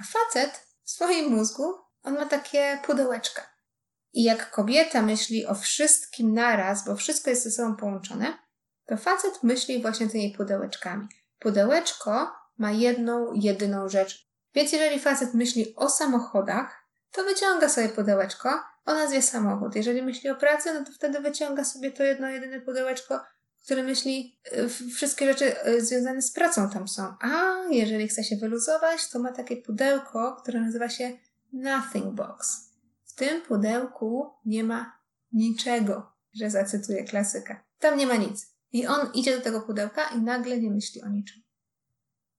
A 0.00 0.02
facet 0.04 0.66
w 0.84 0.90
swoim 0.90 1.30
mózgu, 1.30 1.74
on 2.02 2.14
ma 2.14 2.26
takie 2.26 2.78
pudełeczka. 2.86 3.42
I 4.12 4.22
jak 4.22 4.50
kobieta 4.50 5.02
myśli 5.02 5.46
o 5.46 5.54
wszystkim 5.54 6.34
naraz, 6.34 6.84
bo 6.84 6.96
wszystko 6.96 7.30
jest 7.30 7.44
ze 7.44 7.50
sobą 7.50 7.76
połączone, 7.76 8.47
to 8.88 8.96
facet 8.96 9.42
myśli 9.42 9.82
właśnie 9.82 10.08
tymi 10.08 10.34
pudełeczkami. 10.36 11.08
Pudełeczko 11.38 12.32
ma 12.58 12.70
jedną, 12.72 13.32
jedyną 13.32 13.88
rzecz 13.88 14.28
Więc 14.54 14.72
jeżeli 14.72 15.00
facet 15.00 15.34
myśli 15.34 15.74
o 15.76 15.90
samochodach, 15.90 16.84
to 17.12 17.24
wyciąga 17.24 17.68
sobie 17.68 17.88
pudełeczko 17.88 18.48
o 18.84 18.94
nazwie 18.94 19.22
samochód. 19.22 19.74
Jeżeli 19.74 20.02
myśli 20.02 20.30
o 20.30 20.34
pracy, 20.34 20.74
no 20.74 20.84
to 20.84 20.92
wtedy 20.92 21.20
wyciąga 21.20 21.64
sobie 21.64 21.90
to 21.90 22.02
jedno, 22.02 22.28
jedyne 22.28 22.60
pudełeczko, 22.60 23.20
które 23.64 23.82
myśli, 23.82 24.38
y, 24.52 24.68
wszystkie 24.68 25.26
rzeczy 25.26 25.66
y, 25.66 25.84
związane 25.84 26.22
z 26.22 26.32
pracą 26.32 26.70
tam 26.70 26.88
są. 26.88 27.14
A 27.20 27.54
jeżeli 27.70 28.08
chce 28.08 28.24
się 28.24 28.36
wyluzować, 28.36 29.08
to 29.10 29.18
ma 29.18 29.32
takie 29.32 29.56
pudełko, 29.56 30.36
które 30.42 30.60
nazywa 30.60 30.88
się 30.88 31.12
Nothing 31.52 32.14
Box. 32.14 32.70
W 33.04 33.14
tym 33.14 33.42
pudełku 33.42 34.30
nie 34.44 34.64
ma 34.64 34.98
niczego, 35.32 36.12
że 36.34 36.50
zacytuję 36.50 37.04
klasyka. 37.04 37.64
Tam 37.78 37.98
nie 37.98 38.06
ma 38.06 38.16
nic. 38.16 38.57
I 38.72 38.86
on 38.86 39.12
idzie 39.14 39.36
do 39.36 39.42
tego 39.42 39.60
pudełka 39.60 40.08
i 40.08 40.20
nagle 40.20 40.58
nie 40.58 40.70
myśli 40.70 41.02
o 41.02 41.08
niczym. 41.08 41.42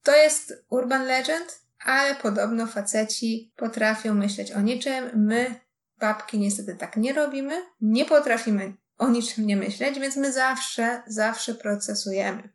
To 0.03 0.15
jest 0.15 0.53
urban 0.69 1.05
legend, 1.05 1.61
ale 1.85 2.15
podobno 2.15 2.67
faceci 2.67 3.53
potrafią 3.55 4.13
myśleć 4.13 4.51
o 4.51 4.61
niczym. 4.61 5.11
My, 5.13 5.59
babki, 5.97 6.39
niestety 6.39 6.75
tak 6.75 6.97
nie 6.97 7.13
robimy. 7.13 7.65
Nie 7.81 8.05
potrafimy 8.05 8.73
o 8.97 9.09
niczym 9.09 9.47
nie 9.47 9.57
myśleć, 9.57 9.99
więc 9.99 10.15
my 10.15 10.31
zawsze, 10.31 11.03
zawsze 11.07 11.55
procesujemy. 11.55 12.49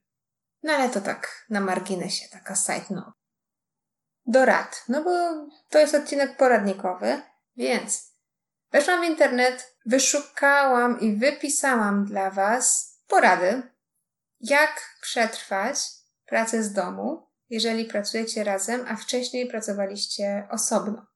No 0.63 0.73
ale 0.73 0.89
to 0.89 1.01
tak 1.01 1.45
na 1.51 1.61
marginesie, 1.61 2.29
taka 2.33 2.57
side 2.57 2.95
note. 2.95 3.13
Do 4.27 4.45
rad, 4.45 4.85
no 4.89 5.05
bo 5.05 5.11
to 5.69 5.79
jest 5.79 5.95
odcinek 5.95 6.37
poradnikowy, 6.37 7.23
więc 7.57 8.13
weszłam 8.73 9.01
w 9.01 9.09
internet, 9.09 9.77
wyszukałam 9.87 11.01
i 11.01 11.17
wypisałam 11.17 12.05
dla 12.05 12.31
Was 12.31 12.94
porady, 13.09 13.63
jak 14.41 14.83
przetrwać 15.01 15.79
pracę 16.27 16.63
z 16.63 16.73
domu, 16.73 17.29
jeżeli 17.49 17.85
pracujecie 17.85 18.45
razem, 18.45 18.85
a 18.89 18.97
wcześniej 18.97 19.47
pracowaliście 19.47 20.49
osobno. 20.51 21.07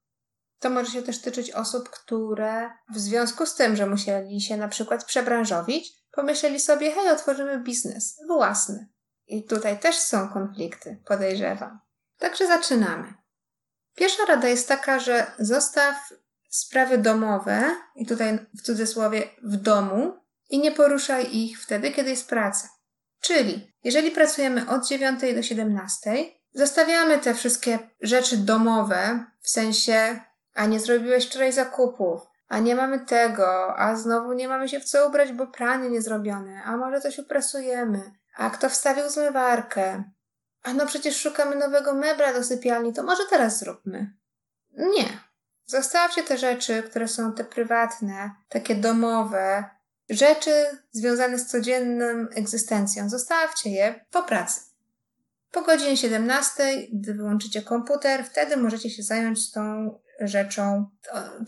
To 0.59 0.71
może 0.71 0.91
się 0.93 1.03
też 1.03 1.21
tyczyć 1.21 1.51
osób, 1.51 1.91
które 1.91 2.71
w 2.95 2.99
związku 2.99 3.47
z 3.47 3.55
tym, 3.55 3.77
że 3.77 3.87
musieli 3.87 4.41
się 4.41 4.57
na 4.57 4.69
przykład 4.69 5.05
przebranżowić, 5.05 5.93
pomyśleli 6.13 6.61
sobie, 6.61 6.93
hej, 6.93 7.09
otworzymy 7.09 7.61
biznes 7.61 8.17
własny. 8.27 8.89
I 9.27 9.45
tutaj 9.45 9.79
też 9.79 9.97
są 9.97 10.29
konflikty, 10.29 11.03
podejrzewam. 11.07 11.81
Także 12.19 12.47
zaczynamy. 12.47 13.15
Pierwsza 13.95 14.25
rada 14.25 14.49
jest 14.49 14.69
taka, 14.69 14.99
że 14.99 15.27
zostaw 15.39 15.97
sprawy 16.49 16.99
domowe, 16.99 17.77
i 17.95 18.07
tutaj 18.07 18.47
w 18.59 18.63
cudzysłowie 18.63 19.23
w 19.43 19.57
domu, 19.57 20.28
i 20.49 20.59
nie 20.59 20.73
poruszaj 20.73 21.37
ich 21.37 21.63
wtedy, 21.63 21.91
kiedy 21.91 22.11
jest 22.11 22.29
praca. 22.29 22.69
Czyli, 23.21 23.73
jeżeli 23.85 24.11
pracujemy 24.11 24.69
od 24.69 24.87
9 24.87 25.21
do 25.35 25.43
17, 25.43 26.11
zostawiamy 26.53 27.19
te 27.19 27.35
wszystkie 27.35 27.79
rzeczy 28.01 28.37
domowe, 28.37 29.25
w 29.41 29.51
sensie, 29.51 30.21
a 30.55 30.67
nie 30.67 30.81
zrobiłeś 30.81 31.27
wczoraj 31.27 31.53
zakupów, 31.53 32.21
a 32.49 32.59
nie 32.59 32.77
mamy 32.77 33.01
tego, 33.01 33.79
a 33.79 33.97
znowu 33.97 34.33
nie 34.33 34.49
mamy 34.49 34.69
się 34.69 34.81
w 34.81 34.85
co 34.85 35.09
ubrać, 35.09 35.33
bo 35.33 35.47
pranie 35.47 35.91
nie 35.91 36.03
zrobione, 36.03 36.63
a 36.65 36.77
może 36.77 37.01
coś 37.01 37.19
uprasujemy, 37.19 38.13
a 38.37 38.51
kto 38.51 38.69
wstawił 38.69 39.11
zmywarkę, 39.11 40.05
a 40.63 40.73
no 40.73 40.87
przecież 40.87 41.21
szukamy 41.21 41.57
nowego 41.57 41.95
mebla 41.95 42.33
do 42.33 42.45
sypialni, 42.45 42.93
to 42.93 43.03
może 43.03 43.23
teraz 43.31 43.59
zróbmy. 43.59 44.13
Nie. 44.71 45.29
Zostawcie 45.67 46.23
te 46.23 46.39
rzeczy, 46.39 46.83
które 46.83 47.09
są 47.09 47.33
te 47.33 47.45
prywatne, 47.45 48.31
takie 48.49 48.75
domowe, 48.75 49.65
rzeczy 50.11 50.65
związane 50.93 51.39
z 51.39 51.47
codzienną 51.47 52.27
egzystencją. 52.35 53.09
Zostawcie 53.09 53.71
je 53.71 54.05
po 54.11 54.23
pracy. 54.23 54.61
Po 55.51 55.63
godzinie 55.63 55.97
17, 55.97 56.63
gdy 56.93 57.15
wyłączycie 57.15 57.63
komputer, 57.63 58.25
wtedy 58.25 58.57
możecie 58.57 58.91
się 58.91 59.03
zająć 59.03 59.53
tą 59.53 59.91
rzeczą, 60.21 60.91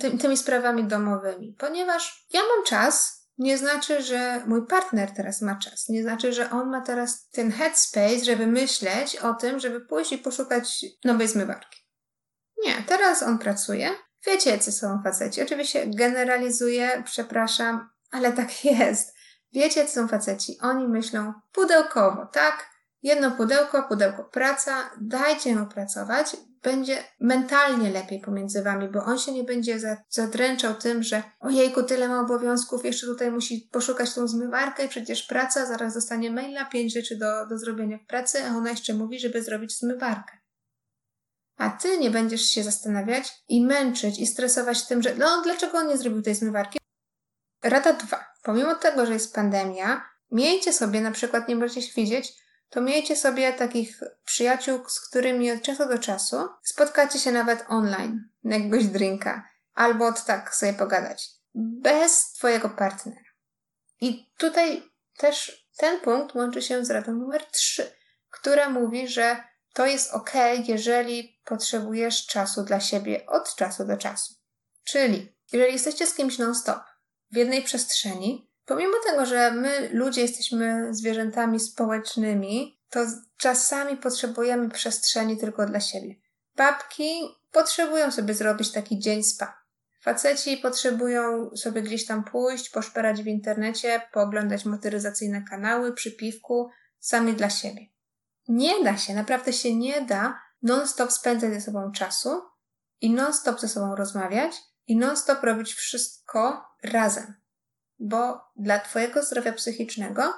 ty, 0.01 0.19
tymi 0.19 0.37
sprawami 0.37 0.85
domowymi. 0.85 1.57
Ponieważ 1.59 2.27
ja 2.33 2.41
mam 2.41 2.65
czas, 2.67 3.21
nie 3.39 3.59
znaczy, 3.59 4.03
że 4.03 4.43
mój 4.47 4.67
partner 4.67 5.11
teraz 5.11 5.43
ma 5.43 5.55
czas. 5.55 5.89
Nie 5.89 6.03
znaczy, 6.03 6.33
że 6.33 6.51
on 6.51 6.71
ma 6.71 6.81
teraz 6.81 7.29
ten 7.29 7.53
headspace, 7.53 8.25
żeby 8.25 8.47
myśleć 8.47 9.17
o 9.17 9.35
tym, 9.35 9.61
żeby 9.61 9.81
pójść 9.81 10.13
i 10.13 10.19
poszukać 10.19 10.85
nowej 11.05 11.29
zmywarki. 11.29 11.81
Nie, 12.65 12.75
teraz 12.87 13.23
on 13.23 13.39
pracuje. 13.39 13.91
Wiecie, 14.27 14.51
jacy 14.51 14.73
są 14.73 15.01
faceci. 15.05 15.43
Oczywiście 15.43 15.87
generalizuję, 15.87 17.03
przepraszam, 17.07 17.89
ale 18.11 18.33
tak 18.33 18.65
jest. 18.65 19.15
Wiecie, 19.53 19.87
co 19.87 19.93
są 19.93 20.09
faceci? 20.09 20.59
Oni 20.63 20.89
myślą 20.89 21.33
pudełkowo, 21.53 22.27
tak? 22.27 22.71
Jedno 23.03 23.31
pudełko, 23.31 23.83
pudełko 23.83 24.25
praca, 24.25 24.91
dajcie 25.01 25.57
mu 25.57 25.67
pracować, 25.67 26.37
będzie 26.63 27.05
mentalnie 27.21 27.91
lepiej 27.91 28.21
pomiędzy 28.21 28.63
wami, 28.63 28.89
bo 28.89 29.05
on 29.05 29.19
się 29.19 29.33
nie 29.33 29.45
będzie 29.45 29.79
zadręczał 30.09 30.75
tym, 30.75 31.03
że 31.03 31.23
ojejku, 31.41 31.83
tyle 31.83 32.09
ma 32.09 32.21
obowiązków, 32.21 32.85
jeszcze 32.85 33.07
tutaj 33.07 33.31
musi 33.31 33.69
poszukać 33.73 34.15
tą 34.15 34.29
zmywarkę 34.29 34.85
i 34.85 34.89
przecież 34.89 35.23
praca, 35.23 35.67
zaraz 35.67 35.95
dostanie 35.95 36.31
maila, 36.31 36.65
pięć 36.65 36.93
rzeczy 36.93 37.17
do, 37.17 37.47
do 37.47 37.59
zrobienia 37.59 37.99
w 37.99 38.07
pracy, 38.07 38.39
a 38.45 38.57
ona 38.57 38.71
jeszcze 38.71 38.95
mówi, 38.95 39.21
żeby 39.21 39.43
zrobić 39.43 39.79
zmywarkę. 39.79 40.39
A 41.57 41.71
ty 41.71 41.99
nie 41.99 42.11
będziesz 42.11 42.43
się 42.43 42.63
zastanawiać 42.63 43.43
i 43.49 43.67
męczyć 43.67 44.21
i 44.21 44.27
stresować 44.27 44.87
tym, 44.87 45.03
że 45.03 45.15
no 45.15 45.43
dlaczego 45.43 45.79
on 45.79 45.89
nie 45.89 45.97
zrobił 45.97 46.23
tej 46.23 46.35
zmywarki? 46.35 46.80
Rada 47.63 47.93
dwa. 47.93 48.25
Pomimo 48.43 48.75
tego, 48.75 49.07
że 49.07 49.13
jest 49.13 49.35
pandemia, 49.35 50.11
miejcie 50.31 50.73
sobie, 50.73 51.01
na 51.01 51.11
przykład 51.11 51.49
nie 51.49 51.57
możecie 51.57 51.93
widzieć, 51.97 52.33
to 52.71 52.81
miejcie 52.81 53.17
sobie 53.17 53.53
takich 53.53 54.01
przyjaciół, 54.25 54.89
z 54.89 55.01
którymi 55.01 55.53
od 55.53 55.63
czasu 55.63 55.89
do 55.89 55.99
czasu 55.99 56.49
spotkacie 56.63 57.19
się 57.19 57.33
nawet 57.33 57.65
online 57.69 58.29
na 58.45 58.57
jakiegoś 58.57 58.85
drinka, 58.85 59.49
albo 59.75 60.07
od 60.07 60.25
tak 60.25 60.55
sobie 60.55 60.73
pogadać. 60.73 61.31
Bez 61.55 62.33
twojego 62.33 62.71
partnera. 62.71 63.21
I 64.01 64.33
tutaj 64.37 64.83
też 65.17 65.67
ten 65.77 66.01
punkt 66.01 66.35
łączy 66.35 66.63
się 66.63 66.85
z 66.85 66.91
radą 66.91 67.13
numer 67.13 67.45
3, 67.47 67.93
która 68.31 68.71
mówi, 68.71 69.09
że 69.09 69.45
to 69.75 69.87
jest 69.87 70.15
ok, 70.15 70.33
jeżeli 70.65 71.41
potrzebujesz 71.45 72.27
czasu 72.27 72.63
dla 72.63 72.81
siebie 72.81 73.27
od 73.27 73.55
czasu 73.55 73.85
do 73.85 73.97
czasu. 73.97 74.35
Czyli, 74.85 75.37
jeżeli 75.53 75.73
jesteście 75.73 76.07
z 76.07 76.15
kimś 76.15 76.39
non-stop, 76.39 76.81
w 77.33 77.37
jednej 77.37 77.63
przestrzeni, 77.63 78.51
pomimo 78.67 78.95
tego, 79.07 79.27
że 79.27 79.53
my 79.53 79.91
ludzie 79.93 80.21
jesteśmy 80.21 80.95
zwierzętami 80.95 81.61
społecznymi, 81.61 82.81
to 82.91 83.01
czasami 83.37 83.97
potrzebujemy 83.97 84.69
przestrzeni 84.71 85.37
tylko 85.37 85.67
dla 85.67 85.81
siebie. 85.81 86.15
Babki 86.57 87.21
potrzebują 87.53 88.11
sobie 88.11 88.35
zrobić 88.35 88.73
taki 88.73 88.99
dzień 88.99 89.23
spa. 89.23 89.61
Faceci 90.01 90.57
potrzebują 90.57 91.51
sobie 91.57 91.83
gdzieś 91.83 92.07
tam 92.07 92.25
pójść, 92.25 92.71
poszperać 92.71 93.23
w 93.23 93.27
internecie, 93.27 94.03
pooglądać 94.13 94.65
motoryzacyjne 94.65 95.45
kanały 95.51 95.93
przy 95.93 96.13
piwku, 96.13 96.71
sami 96.99 97.35
dla 97.35 97.51
siebie. 97.51 97.87
Nie 98.49 98.85
da 98.85 98.97
się, 98.97 99.15
naprawdę 99.15 99.53
się 99.53 99.77
nie 99.77 100.01
da 100.01 100.41
non-stop 100.63 101.13
spędzać 101.13 101.55
ze 101.55 101.61
sobą 101.61 101.93
czasu 101.93 102.43
i 103.01 103.11
non-stop 103.11 103.61
ze 103.61 103.69
sobą 103.69 103.97
rozmawiać 103.97 104.53
i 104.91 104.97
non-stop 104.97 105.43
robić 105.43 105.75
wszystko 105.75 106.69
razem. 106.83 107.35
Bo 107.99 108.41
dla 108.57 108.79
Twojego 108.79 109.23
zdrowia 109.23 109.53
psychicznego 109.53 110.35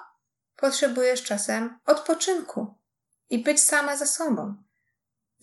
potrzebujesz 0.56 1.22
czasem 1.22 1.78
odpoczynku 1.86 2.74
i 3.30 3.38
być 3.38 3.62
sama 3.62 3.96
ze 3.96 4.06
sobą. 4.06 4.54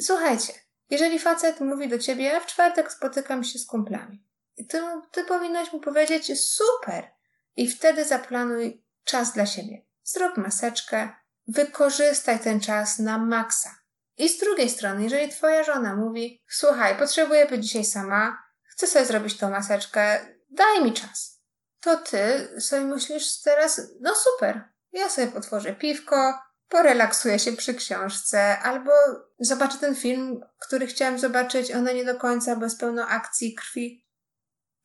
Słuchajcie, 0.01 0.53
jeżeli 0.89 1.19
facet 1.19 1.61
mówi 1.61 1.87
do 1.87 1.99
ciebie, 1.99 2.41
w 2.41 2.45
czwartek 2.45 2.91
spotykam 2.91 3.43
się 3.43 3.59
z 3.59 3.65
kumplami, 3.65 4.23
ty, 4.69 4.83
ty 5.11 5.23
powinnaś 5.23 5.73
mu 5.73 5.79
powiedzieć 5.79 6.41
super 6.45 7.11
i 7.55 7.67
wtedy 7.67 8.05
zaplanuj 8.05 8.83
czas 9.03 9.33
dla 9.33 9.45
siebie. 9.45 9.85
Zrób 10.03 10.37
maseczkę, 10.37 11.09
wykorzystaj 11.47 12.39
ten 12.39 12.59
czas 12.59 12.99
na 12.99 13.17
maksa. 13.17 13.75
I 14.17 14.29
z 14.29 14.39
drugiej 14.39 14.69
strony, 14.69 15.03
jeżeli 15.03 15.29
twoja 15.29 15.63
żona 15.63 15.95
mówi, 15.95 16.43
słuchaj, 16.47 16.97
potrzebuję 16.97 17.45
być 17.45 17.63
dzisiaj 17.63 17.85
sama, 17.85 18.48
chcę 18.79 18.87
sobie 18.87 19.05
zrobić 19.05 19.37
tą 19.37 19.49
maseczkę, 19.49 20.25
daj 20.49 20.83
mi 20.83 20.93
czas. 20.93 21.41
To 21.81 21.97
ty 21.97 22.49
sobie 22.61 22.81
myślisz 22.81 23.41
teraz, 23.41 23.81
no 24.01 24.13
super, 24.15 24.69
ja 24.91 25.09
sobie 25.09 25.27
potworzę 25.27 25.73
piwko, 25.73 26.39
porelaksuję 26.69 27.39
się 27.39 27.53
przy 27.53 27.73
książce, 27.73 28.59
albo 28.59 28.91
zobaczę 29.39 29.77
ten 29.77 29.95
film, 29.95 30.41
który 30.59 30.87
chciałam 30.87 31.19
zobaczyć, 31.19 31.71
ona 31.71 31.91
nie 31.91 32.05
do 32.05 32.15
końca, 32.15 32.55
bo 32.55 32.63
jest 32.63 32.79
pełno 32.79 33.07
akcji, 33.07 33.55
krwi. 33.55 34.07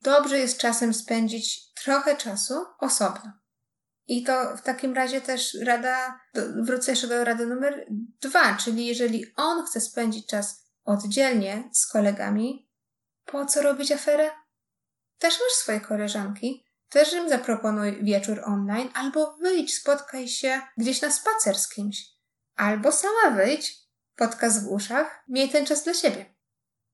Dobrze 0.00 0.38
jest 0.38 0.58
czasem 0.58 0.94
spędzić 0.94 1.72
trochę 1.74 2.16
czasu 2.16 2.54
osobno. 2.78 3.32
I 4.06 4.24
to 4.24 4.56
w 4.56 4.62
takim 4.62 4.94
razie 4.94 5.20
też 5.20 5.56
rada, 5.62 6.20
wrócę 6.56 6.92
jeszcze 6.92 7.06
do 7.06 7.24
rady 7.24 7.46
numer 7.46 7.86
dwa, 8.20 8.56
czyli 8.56 8.86
jeżeli 8.86 9.34
on 9.36 9.66
chce 9.66 9.80
spędzić 9.80 10.26
czas 10.26 10.64
oddzielnie 10.84 11.70
z 11.72 11.86
kolegami, 11.86 12.63
po 13.24 13.46
co 13.46 13.62
robić 13.62 13.92
aferę? 13.92 14.30
Też 15.18 15.34
masz 15.34 15.52
swoje 15.52 15.80
koleżanki, 15.80 16.64
też 16.88 17.12
im 17.12 17.28
zaproponuj 17.28 18.04
wieczór 18.04 18.42
online, 18.44 18.90
albo 18.94 19.36
wyjdź, 19.36 19.74
spotkaj 19.74 20.28
się 20.28 20.60
gdzieś 20.76 21.02
na 21.02 21.10
spacer 21.10 21.58
z 21.58 21.68
kimś. 21.68 22.04
Albo 22.56 22.92
sama 22.92 23.30
wyjdź 23.36 23.84
podcast 24.16 24.64
w 24.64 24.72
uszach, 24.72 25.24
miej 25.28 25.48
ten 25.48 25.66
czas 25.66 25.84
dla 25.84 25.94
siebie. 25.94 26.34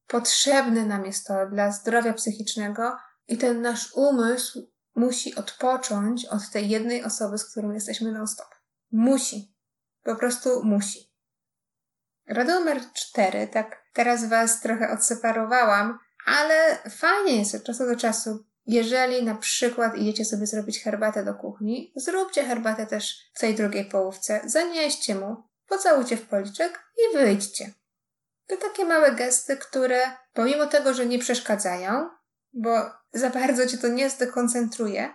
Potrzebne 0.06 0.86
nam 0.86 1.06
jest 1.06 1.26
to 1.26 1.46
dla 1.46 1.72
zdrowia 1.72 2.12
psychicznego 2.12 2.96
i 3.28 3.38
ten 3.38 3.62
nasz 3.62 3.92
umysł 3.94 4.70
musi 4.94 5.34
odpocząć 5.34 6.26
od 6.26 6.50
tej 6.50 6.68
jednej 6.68 7.04
osoby, 7.04 7.38
z 7.38 7.50
którą 7.50 7.72
jesteśmy 7.72 8.12
non-stop. 8.12 8.48
Musi. 8.92 9.54
Po 10.02 10.16
prostu 10.16 10.64
musi. 10.64 11.10
Rada 12.26 12.58
numer 12.58 12.92
cztery, 12.92 13.48
tak 13.48 13.82
teraz 13.92 14.28
Was 14.28 14.60
trochę 14.60 14.90
odseparowałam, 14.90 15.98
ale 16.26 16.78
fajnie 16.90 17.38
jest 17.38 17.54
od 17.54 17.64
czasu 17.64 17.86
do 17.86 17.96
czasu, 17.96 18.44
jeżeli 18.66 19.22
na 19.22 19.34
przykład 19.34 19.96
idziecie 19.96 20.24
sobie 20.24 20.46
zrobić 20.46 20.82
herbatę 20.82 21.24
do 21.24 21.34
kuchni, 21.34 21.92
zróbcie 21.96 22.44
herbatę 22.44 22.86
też 22.86 23.30
w 23.34 23.40
tej 23.40 23.54
drugiej 23.54 23.84
połówce, 23.84 24.40
zanieście 24.44 25.14
mu, 25.14 25.36
pocałujcie 25.68 26.16
w 26.16 26.26
policzek 26.26 26.80
i 26.98 27.16
wyjdźcie. 27.16 27.72
To 28.46 28.56
takie 28.56 28.84
małe 28.84 29.12
gesty, 29.12 29.56
które 29.56 30.10
pomimo 30.32 30.66
tego, 30.66 30.94
że 30.94 31.06
nie 31.06 31.18
przeszkadzają, 31.18 32.08
bo 32.52 32.90
za 33.12 33.30
bardzo 33.30 33.66
cię 33.66 33.78
to 33.78 33.88
nie 33.88 34.10
zdekoncentruje, 34.10 35.14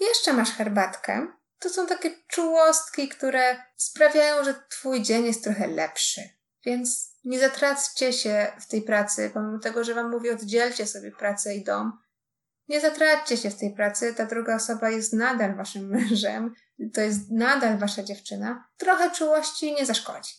jeszcze 0.00 0.32
masz 0.32 0.50
herbatkę, 0.50 1.26
to 1.58 1.68
są 1.68 1.86
takie 1.86 2.10
czułostki, 2.28 3.08
które 3.08 3.62
sprawiają, 3.76 4.44
że 4.44 4.54
twój 4.70 5.02
dzień 5.02 5.24
jest 5.24 5.44
trochę 5.44 5.66
lepszy. 5.66 6.20
Więc 6.64 7.14
nie 7.28 7.40
zatraccie 7.40 8.12
się 8.12 8.52
w 8.60 8.66
tej 8.66 8.82
pracy, 8.82 9.30
pomimo 9.34 9.58
tego, 9.58 9.84
że 9.84 9.94
wam 9.94 10.10
mówię, 10.10 10.32
oddzielcie 10.32 10.86
sobie 10.86 11.10
pracę 11.10 11.54
i 11.54 11.64
dom. 11.64 11.98
Nie 12.68 12.80
zatraćcie 12.80 13.36
się 13.36 13.50
w 13.50 13.58
tej 13.58 13.74
pracy, 13.74 14.14
ta 14.14 14.26
druga 14.26 14.56
osoba 14.56 14.90
jest 14.90 15.12
nadal 15.12 15.56
waszym 15.56 15.88
mężem, 15.96 16.54
to 16.94 17.00
jest 17.00 17.30
nadal 17.30 17.78
wasza 17.78 18.02
dziewczyna. 18.02 18.68
Trochę 18.76 19.10
czułości 19.10 19.74
nie 19.74 19.86
zaszkodzi. 19.86 20.32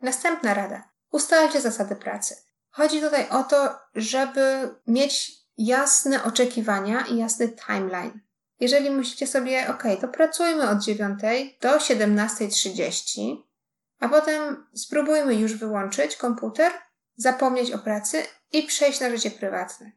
Następna 0.00 0.54
rada. 0.54 0.90
Ustalcie 1.10 1.60
zasady 1.60 1.96
pracy. 1.96 2.36
Chodzi 2.70 3.00
tutaj 3.00 3.28
o 3.28 3.42
to, 3.42 3.78
żeby 3.94 4.74
mieć 4.86 5.32
jasne 5.56 6.24
oczekiwania 6.24 7.06
i 7.06 7.16
jasny 7.16 7.48
timeline. 7.48 8.20
Jeżeli 8.60 8.90
myślicie 8.90 9.26
sobie, 9.26 9.68
ok, 9.68 9.82
to 10.00 10.08
pracujmy 10.08 10.68
od 10.68 10.82
9 10.82 11.20
do 11.60 11.68
17.30, 11.68 13.36
a 14.02 14.08
potem 14.08 14.66
spróbujmy 14.74 15.34
już 15.34 15.54
wyłączyć 15.54 16.16
komputer, 16.16 16.72
zapomnieć 17.16 17.72
o 17.72 17.78
pracy 17.78 18.22
i 18.52 18.62
przejść 18.62 19.00
na 19.00 19.10
życie 19.10 19.30
prywatne. 19.30 19.92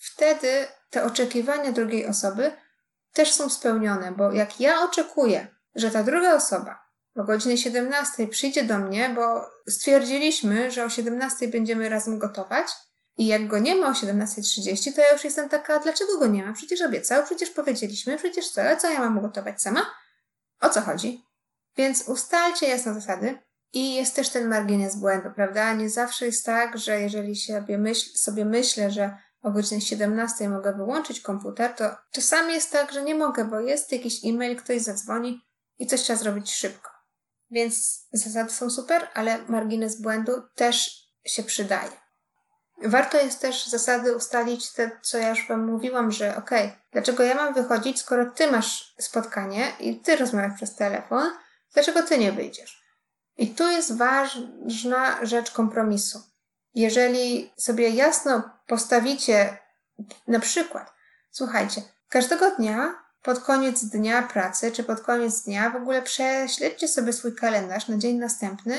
Wtedy 0.00 0.66
te 0.90 1.04
oczekiwania 1.04 1.72
drugiej 1.72 2.06
osoby 2.06 2.52
też 3.12 3.32
są 3.32 3.50
spełnione, 3.50 4.12
bo 4.12 4.32
jak 4.32 4.60
ja 4.60 4.82
oczekuję, 4.82 5.46
że 5.74 5.90
ta 5.90 6.02
druga 6.02 6.34
osoba 6.34 6.82
o 7.16 7.24
godzinie 7.24 7.58
17 7.58 8.28
przyjdzie 8.28 8.64
do 8.64 8.78
mnie, 8.78 9.08
bo 9.14 9.50
stwierdziliśmy, 9.68 10.70
że 10.70 10.84
o 10.84 10.88
17 10.88 11.48
będziemy 11.48 11.88
razem 11.88 12.18
gotować, 12.18 12.66
i 13.16 13.26
jak 13.26 13.46
go 13.46 13.58
nie 13.58 13.76
ma 13.76 13.88
o 13.88 13.92
17.30, 13.92 14.94
to 14.94 15.00
ja 15.00 15.12
już 15.12 15.24
jestem 15.24 15.48
taka, 15.48 15.78
dlaczego 15.78 16.18
go 16.18 16.26
nie 16.26 16.46
ma? 16.46 16.52
Przecież 16.52 16.82
obiecał, 16.82 17.24
przecież 17.24 17.50
powiedzieliśmy, 17.50 18.16
przecież 18.16 18.50
co, 18.50 18.60
co 18.78 18.90
ja 18.90 18.98
mam 18.98 19.18
ugotować 19.18 19.62
sama? 19.62 19.86
O 20.60 20.68
co 20.68 20.80
chodzi? 20.80 21.29
Więc 21.76 22.08
ustalcie 22.08 22.68
jasne 22.68 22.94
zasady 22.94 23.38
i 23.72 23.94
jest 23.94 24.16
też 24.16 24.28
ten 24.28 24.48
margines 24.48 24.96
błędu, 24.96 25.28
prawda? 25.34 25.72
Nie 25.72 25.90
zawsze 25.90 26.26
jest 26.26 26.46
tak, 26.46 26.78
że 26.78 27.00
jeżeli 27.00 27.36
sobie, 27.36 27.78
myśl, 27.78 28.10
sobie 28.14 28.44
myślę, 28.44 28.90
że 28.90 29.16
o 29.42 29.50
godzinie 29.50 29.80
17 29.80 30.48
mogę 30.48 30.72
wyłączyć 30.72 31.20
komputer, 31.20 31.74
to 31.74 31.96
czasami 32.12 32.54
jest 32.54 32.72
tak, 32.72 32.92
że 32.92 33.02
nie 33.02 33.14
mogę, 33.14 33.44
bo 33.44 33.60
jest 33.60 33.92
jakiś 33.92 34.24
e-mail, 34.24 34.56
ktoś 34.56 34.80
zadzwoni 34.80 35.40
i 35.78 35.86
coś 35.86 36.02
trzeba 36.02 36.18
zrobić 36.18 36.52
szybko. 36.52 36.90
Więc 37.50 38.06
zasady 38.12 38.50
są 38.50 38.70
super, 38.70 39.08
ale 39.14 39.38
margines 39.48 40.00
błędu 40.00 40.32
też 40.54 41.06
się 41.24 41.42
przydaje. 41.42 41.90
Warto 42.84 43.18
jest 43.18 43.40
też 43.40 43.66
zasady 43.66 44.16
ustalić 44.16 44.72
te, 44.72 44.90
co 45.02 45.18
ja 45.18 45.28
już 45.28 45.48
Wam 45.48 45.66
mówiłam, 45.66 46.12
że 46.12 46.36
okej, 46.36 46.66
okay, 46.66 46.80
dlaczego 46.92 47.22
ja 47.22 47.34
mam 47.34 47.54
wychodzić, 47.54 48.00
skoro 48.00 48.30
Ty 48.30 48.50
masz 48.50 48.94
spotkanie 48.98 49.72
i 49.80 50.00
Ty 50.00 50.16
rozmawiasz 50.16 50.56
przez 50.56 50.74
telefon, 50.74 51.30
dlaczego 51.74 52.02
Ty 52.02 52.18
nie 52.18 52.32
wyjdziesz? 52.32 52.82
I 53.36 53.48
tu 53.54 53.70
jest 53.70 53.96
ważna 53.96 55.26
rzecz 55.26 55.50
kompromisu. 55.50 56.22
Jeżeli 56.74 57.52
sobie 57.56 57.88
jasno 57.88 58.50
postawicie 58.66 59.58
na 60.28 60.40
przykład, 60.40 60.92
słuchajcie, 61.30 61.82
każdego 62.08 62.50
dnia 62.50 62.94
pod 63.22 63.38
koniec 63.38 63.84
dnia 63.84 64.22
pracy, 64.22 64.72
czy 64.72 64.84
pod 64.84 65.00
koniec 65.00 65.42
dnia 65.42 65.70
w 65.70 65.76
ogóle 65.76 66.02
prześledźcie 66.02 66.88
sobie 66.88 67.12
swój 67.12 67.34
kalendarz 67.34 67.88
na 67.88 67.98
dzień 67.98 68.16
następny 68.16 68.78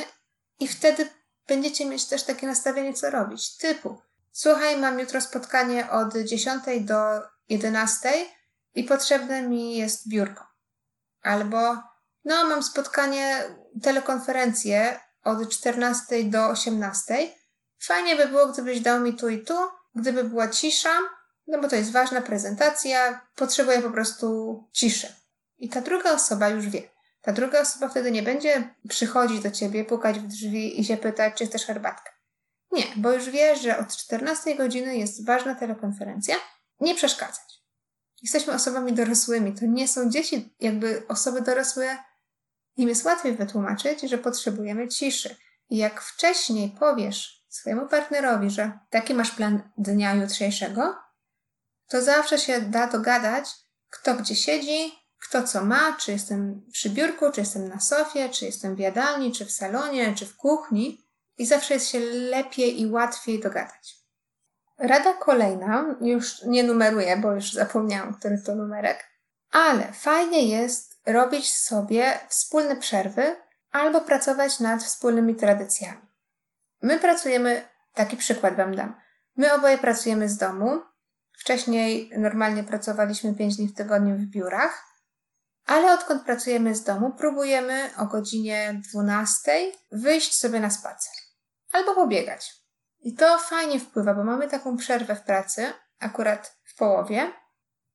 i 0.59 0.67
wtedy 0.67 1.09
będziecie 1.47 1.85
mieć 1.85 2.05
też 2.05 2.23
takie 2.23 2.47
nastawienie, 2.47 2.93
co 2.93 3.09
robić. 3.09 3.57
Typu, 3.57 4.01
słuchaj, 4.31 4.77
mam 4.77 4.99
jutro 4.99 5.21
spotkanie 5.21 5.89
od 5.89 6.17
10 6.17 6.63
do 6.81 7.21
11 7.49 8.11
i 8.75 8.83
potrzebne 8.83 9.41
mi 9.41 9.77
jest 9.77 10.07
biurko. 10.09 10.47
Albo, 11.21 11.77
no, 12.25 12.45
mam 12.45 12.63
spotkanie, 12.63 13.43
telekonferencję 13.83 14.99
od 15.23 15.49
14 15.49 16.23
do 16.23 16.47
18. 16.47 17.29
Fajnie 17.79 18.15
by 18.15 18.27
było, 18.27 18.47
gdybyś 18.47 18.79
dał 18.79 18.99
mi 18.99 19.13
tu 19.13 19.29
i 19.29 19.43
tu, 19.43 19.53
gdyby 19.95 20.23
była 20.23 20.47
cisza, 20.47 20.93
no 21.47 21.61
bo 21.61 21.67
to 21.67 21.75
jest 21.75 21.91
ważna 21.91 22.21
prezentacja, 22.21 23.27
potrzebuję 23.35 23.81
po 23.81 23.91
prostu 23.91 24.57
ciszy. 24.71 25.15
I 25.57 25.69
ta 25.69 25.81
druga 25.81 26.11
osoba 26.11 26.49
już 26.49 26.69
wie. 26.69 26.81
Ta 27.21 27.33
druga 27.33 27.61
osoba 27.61 27.89
wtedy 27.89 28.11
nie 28.11 28.23
będzie 28.23 28.75
przychodzić 28.89 29.39
do 29.39 29.51
ciebie, 29.51 29.85
pukać 29.85 30.19
w 30.19 30.27
drzwi 30.27 30.79
i 30.79 30.85
się 30.85 30.97
pytać, 30.97 31.33
czy 31.37 31.47
chcesz 31.47 31.65
herbatkę. 31.65 32.11
Nie, 32.71 32.83
bo 32.95 33.11
już 33.11 33.29
wie, 33.29 33.55
że 33.55 33.77
od 33.77 33.95
14 33.97 34.55
godziny 34.55 34.97
jest 34.97 35.25
ważna 35.25 35.55
telekonferencja. 35.55 36.35
Nie 36.79 36.95
przeszkadzać. 36.95 37.61
Jesteśmy 38.21 38.53
osobami 38.53 38.93
dorosłymi, 38.93 39.53
to 39.53 39.65
nie 39.65 39.87
są 39.87 40.09
dzieci, 40.09 40.55
jakby 40.59 41.03
osoby 41.07 41.41
dorosłe. 41.41 41.97
Im 42.77 42.89
jest 42.89 43.05
łatwiej 43.05 43.35
wytłumaczyć, 43.35 44.01
że 44.01 44.17
potrzebujemy 44.17 44.87
ciszy. 44.87 45.35
I 45.69 45.77
jak 45.77 46.01
wcześniej 46.01 46.75
powiesz 46.79 47.45
swojemu 47.49 47.87
partnerowi, 47.87 48.49
że 48.49 48.79
taki 48.89 49.13
masz 49.13 49.31
plan 49.31 49.71
dnia 49.77 50.13
jutrzejszego, 50.13 50.95
to 51.87 52.01
zawsze 52.01 52.39
się 52.39 52.61
da 52.61 52.87
dogadać, 52.87 53.49
kto 53.89 54.15
gdzie 54.15 54.35
siedzi, 54.35 55.01
kto 55.21 55.43
co 55.43 55.65
ma, 55.65 55.97
czy 55.99 56.11
jestem 56.11 56.65
przy 56.71 56.89
biurku, 56.89 57.31
czy 57.31 57.41
jestem 57.41 57.67
na 57.67 57.79
sofie, 57.79 58.29
czy 58.29 58.45
jestem 58.45 58.75
w 58.75 58.79
jadalni, 58.79 59.31
czy 59.31 59.45
w 59.45 59.51
salonie, 59.51 60.15
czy 60.15 60.25
w 60.25 60.35
kuchni 60.35 61.07
i 61.37 61.45
zawsze 61.45 61.73
jest 61.73 61.89
się 61.89 61.99
lepiej 61.99 62.81
i 62.81 62.91
łatwiej 62.91 63.39
dogadać. 63.39 63.95
Rada 64.77 65.13
kolejna, 65.13 65.95
już 66.01 66.43
nie 66.43 66.63
numeruję, 66.63 67.17
bo 67.17 67.31
już 67.31 67.53
zapomniałam, 67.53 68.13
który 68.13 68.41
to 68.45 68.55
numerek, 68.55 69.09
ale 69.51 69.93
fajnie 69.93 70.47
jest 70.47 70.90
robić 71.05 71.53
sobie 71.53 72.19
wspólne 72.27 72.75
przerwy 72.75 73.35
albo 73.71 74.01
pracować 74.01 74.59
nad 74.59 74.83
wspólnymi 74.83 75.35
tradycjami. 75.35 76.01
My 76.81 76.99
pracujemy, 76.99 77.67
taki 77.93 78.17
przykład 78.17 78.55
Wam 78.55 78.75
dam. 78.75 79.01
My 79.35 79.53
oboje 79.53 79.77
pracujemy 79.77 80.29
z 80.29 80.37
domu. 80.37 80.81
Wcześniej 81.39 82.11
normalnie 82.17 82.63
pracowaliśmy 82.63 83.35
5 83.35 83.57
dni 83.57 83.67
w 83.67 83.75
tygodniu 83.75 84.15
w 84.15 84.25
biurach, 84.25 84.85
ale 85.65 85.93
odkąd 85.93 86.23
pracujemy 86.23 86.75
z 86.75 86.83
domu, 86.83 87.13
próbujemy 87.17 87.89
o 87.97 88.05
godzinie 88.05 88.81
12 88.91 89.71
wyjść 89.91 90.39
sobie 90.39 90.59
na 90.59 90.69
spacer 90.69 91.13
albo 91.71 91.95
pobiegać. 91.95 92.53
I 92.99 93.15
to 93.15 93.39
fajnie 93.39 93.79
wpływa, 93.79 94.13
bo 94.13 94.23
mamy 94.23 94.47
taką 94.47 94.77
przerwę 94.77 95.15
w 95.15 95.21
pracy, 95.21 95.73
akurat 95.99 96.57
w 96.63 96.75
połowie. 96.75 97.31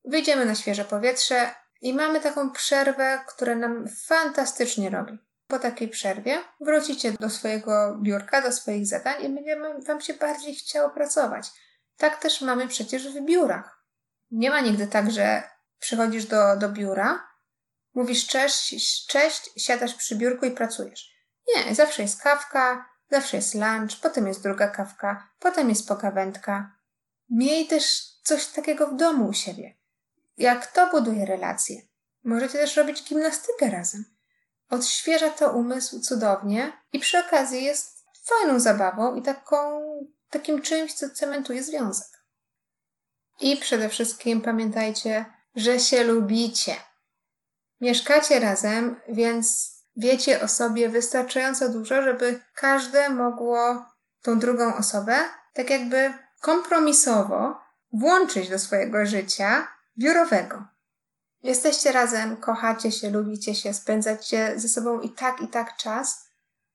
Wyjdziemy 0.05 0.45
na 0.45 0.55
świeże 0.55 0.85
powietrze 0.85 1.55
i 1.81 1.95
mamy 1.95 2.21
taką 2.21 2.51
przerwę, 2.51 3.21
która 3.27 3.55
nam 3.55 3.89
fantastycznie 4.07 4.91
robi. 4.91 5.19
Po 5.47 5.59
takiej 5.59 5.89
przerwie 5.89 6.39
wrócicie 6.61 7.13
do 7.13 7.31
swojego 7.31 7.99
biurka, 8.03 8.43
do 8.43 8.53
swoich 8.53 8.87
zadań 8.87 9.25
i 9.25 9.29
będzie 9.29 9.57
Wam 9.87 10.01
się 10.01 10.15
bardziej 10.15 10.55
chciało 10.55 10.91
pracować. 10.91 11.51
Tak 11.97 12.21
też 12.21 12.41
mamy 12.41 12.69
przecież 12.69 13.09
w 13.09 13.25
biurach. 13.25 13.83
Nie 14.31 14.51
ma 14.51 14.61
nigdy 14.61 14.87
tak, 14.87 15.11
że 15.11 15.43
przychodzisz 15.79 16.27
do, 16.27 16.57
do 16.57 16.69
biura, 16.69 17.37
Mówisz 17.97 18.27
cześć, 18.27 19.07
cześć, 19.07 19.51
siadasz 19.57 19.95
przy 19.95 20.17
biurku 20.17 20.47
i 20.47 20.51
pracujesz. 20.51 21.17
Nie, 21.49 21.75
zawsze 21.75 22.03
jest 22.03 22.23
kawka, 22.23 22.91
zawsze 23.11 23.37
jest 23.37 23.55
lunch, 23.55 24.01
potem 24.03 24.27
jest 24.27 24.43
druga 24.43 24.69
kawka, 24.69 25.31
potem 25.39 25.69
jest 25.69 25.89
pokawędka. 25.89 26.77
Miej 27.31 27.67
też 27.67 28.03
coś 28.23 28.47
takiego 28.47 28.87
w 28.87 28.97
domu 28.97 29.29
u 29.29 29.33
siebie. 29.33 29.77
Jak 30.37 30.67
to 30.67 30.91
buduje 30.91 31.27
relacje? 31.27 31.83
Możecie 32.25 32.59
też 32.59 32.77
robić 32.77 33.03
gimnastykę 33.03 33.71
razem. 33.71 34.05
Odświeża 34.71 35.31
to 35.31 35.51
umysł 35.51 36.01
cudownie 36.01 36.73
i 36.93 36.99
przy 36.99 37.19
okazji 37.19 37.65
jest 37.65 38.05
fajną 38.25 38.61
zabawą 38.61 39.15
i 39.15 39.23
taką, 39.23 39.83
takim 40.31 40.63
czymś, 40.63 40.95
co 40.95 41.11
cementuje 41.11 41.63
związek. 41.63 42.09
I 43.41 43.57
przede 43.57 43.89
wszystkim 43.89 44.41
pamiętajcie, 44.41 45.25
że 45.55 45.81
się 45.81 46.05
lubicie. 46.05 46.77
Mieszkacie 47.81 48.41
razem, 48.41 49.01
więc 49.09 49.75
wiecie 49.97 50.43
o 50.43 50.49
sobie 50.49 50.89
wystarczająco 50.89 51.69
dużo, 51.69 52.03
żeby 52.03 52.41
każde 52.55 53.09
mogło 53.11 53.85
tą 54.23 54.39
drugą 54.39 54.77
osobę 54.77 55.17
tak 55.55 55.71
jakby 55.71 56.13
kompromisowo 56.41 57.61
włączyć 57.93 58.49
do 58.49 58.59
swojego 58.59 59.07
życia 59.07 59.69
biurowego. 59.99 60.65
Jesteście 61.43 61.93
razem, 61.93 62.37
kochacie 62.37 62.93
się, 62.93 63.11
lubicie 63.11 63.55
się, 63.55 63.75
spędzacie 63.75 64.53
ze 64.57 64.69
sobą 64.69 65.01
i 65.01 65.11
tak, 65.11 65.41
i 65.41 65.49
tak 65.49 65.77
czas. 65.77 66.27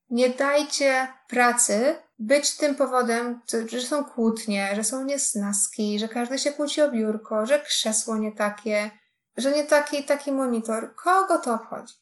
Nie 0.10 0.30
dajcie 0.30 1.08
pracy 1.28 1.96
być 2.20 2.58
tym 2.58 2.76
powodem, 2.76 3.42
że 3.68 3.82
są 3.82 4.06
kłótnie, 4.06 4.70
że 4.76 4.84
są 4.84 5.04
niesnaski, 5.04 6.00
że 6.00 6.08
każdy 6.08 6.40
się 6.40 6.52
kłóci 6.52 6.82
o 6.82 6.92
biurko, 6.92 7.46
że 7.46 7.60
krzesło 7.60 8.18
nie 8.18 8.32
takie, 8.32 8.92
że 9.38 9.52
nie 9.52 9.64
taki 9.64 10.04
taki 10.04 10.32
monitor. 10.32 10.96
Kogo 10.96 11.38
to 11.38 11.54
obchodzi? 11.54 11.94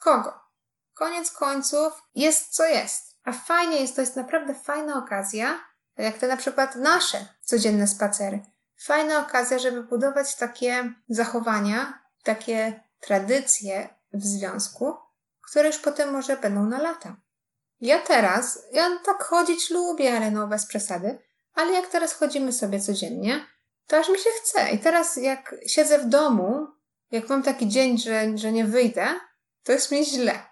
Kogo? 0.00 0.40
Koniec 0.94 1.30
końców 1.30 2.02
jest 2.14 2.48
co 2.48 2.66
jest. 2.66 3.18
A 3.24 3.32
fajnie 3.32 3.80
jest, 3.80 3.94
to 3.94 4.00
jest 4.00 4.16
naprawdę 4.16 4.54
fajna 4.54 4.98
okazja, 4.98 5.60
jak 5.96 6.18
te 6.18 6.28
na 6.28 6.36
przykład 6.36 6.76
nasze 6.76 7.26
codzienne 7.42 7.86
spacery. 7.86 8.53
Fajna 8.84 9.18
okazja, 9.18 9.58
żeby 9.58 9.82
budować 9.82 10.36
takie 10.36 10.92
zachowania, 11.08 12.02
takie 12.22 12.80
tradycje 13.00 13.88
w 14.12 14.24
związku, 14.24 14.94
które 15.40 15.66
już 15.66 15.78
potem 15.78 16.12
może 16.12 16.36
będą 16.36 16.64
na 16.64 16.82
lata. 16.82 17.16
Ja 17.80 17.98
teraz, 17.98 18.62
ja 18.72 18.98
tak 19.04 19.22
chodzić 19.22 19.70
lubię, 19.70 20.16
ale 20.16 20.30
no 20.30 20.46
bez 20.46 20.66
przesady, 20.66 21.18
ale 21.54 21.72
jak 21.72 21.86
teraz 21.86 22.12
chodzimy 22.12 22.52
sobie 22.52 22.80
codziennie, 22.80 23.46
to 23.86 23.96
aż 23.96 24.08
mi 24.08 24.18
się 24.18 24.30
chce. 24.42 24.70
I 24.70 24.78
teraz 24.78 25.16
jak 25.16 25.54
siedzę 25.66 25.98
w 25.98 26.08
domu, 26.08 26.66
jak 27.10 27.28
mam 27.28 27.42
taki 27.42 27.68
dzień, 27.68 27.98
że, 27.98 28.38
że 28.38 28.52
nie 28.52 28.64
wyjdę, 28.64 29.06
to 29.62 29.72
jest 29.72 29.90
mi 29.90 30.04
źle. 30.04 30.42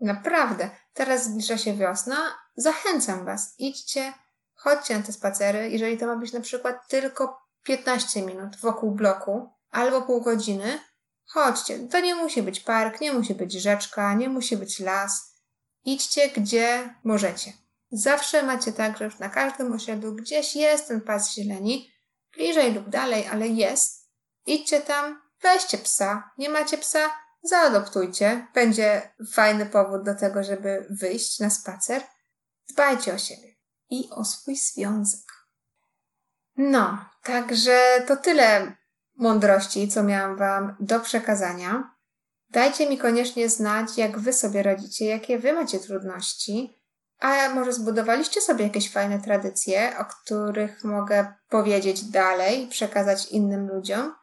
Naprawdę. 0.00 0.70
Teraz 0.92 1.24
zbliża 1.24 1.58
się 1.58 1.74
wiosna. 1.74 2.16
Zachęcam 2.56 3.24
Was. 3.24 3.54
Idźcie, 3.58 4.12
chodźcie 4.54 4.96
na 4.96 5.02
te 5.02 5.12
spacery. 5.12 5.70
Jeżeli 5.70 5.98
to 5.98 6.06
ma 6.06 6.16
być 6.16 6.32
na 6.32 6.40
przykład 6.40 6.88
tylko 6.88 7.41
15 7.62 8.22
minut 8.22 8.56
wokół 8.56 8.92
bloku 8.92 9.50
albo 9.70 10.02
pół 10.02 10.20
godziny, 10.20 10.78
chodźcie. 11.26 11.78
To 11.78 12.00
nie 12.00 12.14
musi 12.14 12.42
być 12.42 12.60
park, 12.60 13.00
nie 13.00 13.12
musi 13.12 13.34
być 13.34 13.52
rzeczka, 13.52 14.14
nie 14.14 14.28
musi 14.28 14.56
być 14.56 14.80
las. 14.80 15.32
Idźcie 15.84 16.28
gdzie 16.28 16.94
możecie. 17.04 17.52
Zawsze 17.90 18.42
macie 18.42 18.72
tak, 18.72 18.98
że 18.98 19.10
na 19.20 19.28
każdym 19.28 19.72
osiedlu 19.72 20.14
gdzieś 20.14 20.56
jest 20.56 20.88
ten 20.88 21.00
pas 21.00 21.34
zieleni, 21.34 21.92
bliżej 22.32 22.74
lub 22.74 22.88
dalej, 22.88 23.28
ale 23.28 23.48
jest. 23.48 24.10
Idźcie 24.46 24.80
tam, 24.80 25.22
weźcie 25.42 25.78
psa. 25.78 26.30
Nie 26.38 26.48
macie 26.48 26.78
psa? 26.78 27.10
Zaadoptujcie. 27.42 28.46
Będzie 28.54 29.14
fajny 29.32 29.66
powód 29.66 30.02
do 30.02 30.14
tego, 30.14 30.44
żeby 30.44 30.86
wyjść 30.90 31.40
na 31.40 31.50
spacer. 31.50 32.02
Dbajcie 32.68 33.14
o 33.14 33.18
siebie 33.18 33.54
i 33.90 34.10
o 34.10 34.24
swój 34.24 34.56
związek. 34.56 35.41
No, 36.56 37.04
także 37.22 38.04
to 38.06 38.16
tyle 38.16 38.76
mądrości, 39.16 39.88
co 39.88 40.02
miałam 40.02 40.36
Wam 40.36 40.76
do 40.80 41.00
przekazania. 41.00 41.94
Dajcie 42.50 42.90
mi 42.90 42.98
koniecznie 42.98 43.48
znać, 43.48 43.98
jak 43.98 44.18
Wy 44.18 44.32
sobie 44.32 44.62
radzicie, 44.62 45.06
jakie 45.06 45.38
Wy 45.38 45.52
macie 45.52 45.78
trudności. 45.78 46.82
A 47.18 47.48
może 47.48 47.72
zbudowaliście 47.72 48.40
sobie 48.40 48.64
jakieś 48.64 48.92
fajne 48.92 49.20
tradycje, 49.20 49.92
o 49.98 50.04
których 50.04 50.84
mogę 50.84 51.34
powiedzieć 51.48 52.04
dalej 52.04 52.64
i 52.64 52.68
przekazać 52.68 53.26
innym 53.26 53.68
ludziom? 53.68 54.14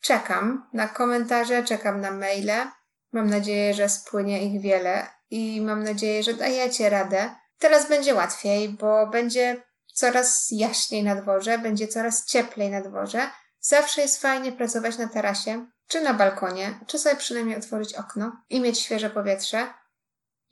Czekam 0.00 0.68
na 0.72 0.88
komentarze, 0.88 1.64
czekam 1.64 2.00
na 2.00 2.10
maile. 2.10 2.70
Mam 3.12 3.30
nadzieję, 3.30 3.74
że 3.74 3.88
spłynie 3.88 4.46
ich 4.46 4.62
wiele 4.62 5.06
i 5.30 5.60
mam 5.60 5.84
nadzieję, 5.84 6.22
że 6.22 6.34
dajecie 6.34 6.90
radę. 6.90 7.34
Teraz 7.58 7.88
będzie 7.88 8.14
łatwiej, 8.14 8.68
bo 8.68 9.06
będzie 9.06 9.62
coraz 9.96 10.48
jaśniej 10.50 11.02
na 11.02 11.14
dworze, 11.14 11.58
będzie 11.58 11.88
coraz 11.88 12.24
cieplej 12.24 12.70
na 12.70 12.80
dworze. 12.80 13.30
Zawsze 13.60 14.00
jest 14.00 14.20
fajnie 14.20 14.52
pracować 14.52 14.98
na 14.98 15.08
tarasie, 15.08 15.66
czy 15.86 16.00
na 16.00 16.14
balkonie, 16.14 16.78
czy 16.86 16.98
sobie 16.98 17.16
przynajmniej 17.16 17.56
otworzyć 17.56 17.94
okno 17.94 18.42
i 18.50 18.60
mieć 18.60 18.78
świeże 18.78 19.10
powietrze. 19.10 19.74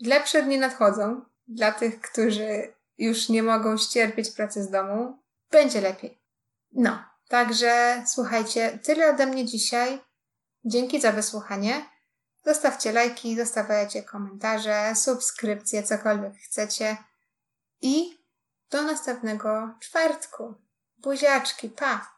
Lepsze 0.01 0.43
dni 0.43 0.59
nadchodzą 0.59 1.25
dla 1.47 1.73
tych, 1.73 2.01
którzy 2.01 2.75
już 2.99 3.29
nie 3.29 3.43
mogą 3.43 3.79
ścierpieć 3.79 4.31
pracy 4.31 4.63
z 4.63 4.71
domu. 4.71 5.19
Będzie 5.51 5.81
lepiej. 5.81 6.23
No, 6.73 7.05
także 7.29 8.03
słuchajcie, 8.07 8.79
tyle 8.83 9.11
ode 9.11 9.27
mnie 9.27 9.45
dzisiaj. 9.45 10.01
Dzięki 10.65 11.01
za 11.01 11.13
wysłuchanie. 11.13 11.85
Zostawcie 12.45 12.93
lajki, 12.93 13.37
zostawiajcie 13.37 14.03
komentarze, 14.03 14.93
subskrypcje, 14.97 15.83
cokolwiek 15.83 16.35
chcecie. 16.35 16.97
I 17.81 18.24
do 18.75 18.83
następnego 18.83 19.75
czwartku. 19.81 20.55
Buziaczki, 20.99 21.69
pa! 21.69 22.14